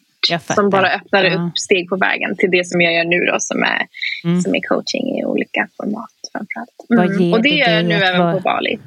[0.56, 1.34] som bara öppnade ja.
[1.34, 3.88] upp steg på vägen till det som jag gör nu då, som är,
[4.24, 4.42] mm.
[4.42, 7.16] som är coaching i olika format framförallt.
[7.18, 7.34] Mm.
[7.34, 8.34] Och det gör jag nu även var...
[8.34, 8.80] på Bali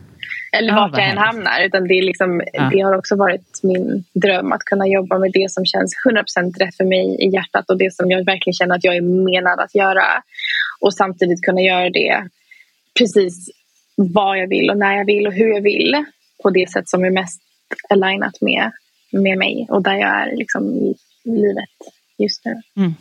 [0.57, 1.61] eller ja, vart jag än hamnar.
[1.65, 2.71] Utan det, är liksom, ja.
[2.73, 6.77] det har också varit min dröm att kunna jobba med det som känns 100% rätt
[6.77, 9.75] för mig i hjärtat och det som jag verkligen känner att jag är menad att
[9.75, 10.05] göra.
[10.81, 12.29] Och samtidigt kunna göra det
[12.99, 13.51] precis
[14.03, 16.05] vad jag vill och när jag vill och hur jag vill
[16.43, 17.43] på det sätt som är mest
[17.89, 18.73] alignat med,
[19.13, 20.95] med mig och där jag är liksom i
[21.25, 21.69] livet
[22.19, 22.61] just nu.
[22.77, 22.95] Mm.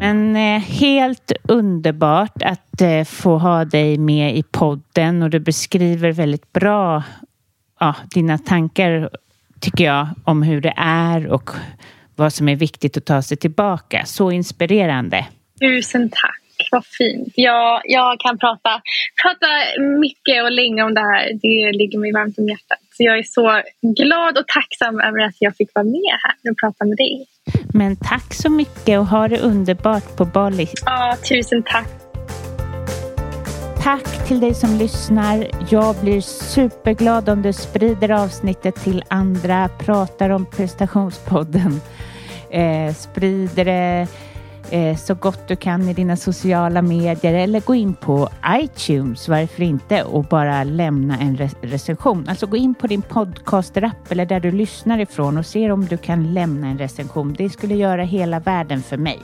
[0.00, 6.12] Men eh, helt underbart att eh, få ha dig med i podden och du beskriver
[6.12, 7.02] väldigt bra
[7.80, 9.10] ja, dina tankar
[9.60, 11.50] tycker jag om hur det är och
[12.16, 14.02] vad som är viktigt att ta sig tillbaka.
[14.06, 15.26] Så inspirerande.
[15.60, 16.42] Tusen tack.
[16.70, 17.32] Vad fint.
[17.34, 18.82] Jag, jag kan prata,
[19.22, 19.46] prata
[20.00, 21.32] mycket och länge om det här.
[21.42, 22.78] Det ligger mig varmt om hjärtat.
[22.96, 26.58] Så jag är så glad och tacksam över att jag fick vara med här och
[26.62, 27.26] prata med dig.
[27.74, 30.68] Men tack så mycket och ha det underbart på Bali.
[30.84, 31.88] Ja, tusen tack.
[33.82, 35.46] Tack till dig som lyssnar.
[35.70, 41.80] Jag blir superglad om du sprider avsnittet till andra, pratar om prestationspodden,
[42.50, 44.06] eh, sprider det
[44.70, 49.62] eh, så gott du kan i dina sociala medier eller gå in på iTunes, varför
[49.62, 52.28] inte, och bara lämna en re recension.
[52.28, 55.96] Alltså gå in på din podcasterapp eller där du lyssnar ifrån och se om du
[55.96, 57.34] kan lämna en recension.
[57.38, 59.18] Det skulle göra hela världen för mig.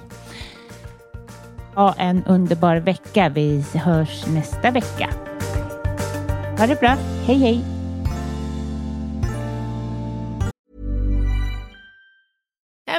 [1.75, 3.29] Ha en underbar vecka.
[3.29, 5.09] Vi hörs nästa vecka.
[6.59, 6.97] Ha det bra.
[7.27, 7.74] Hej hej!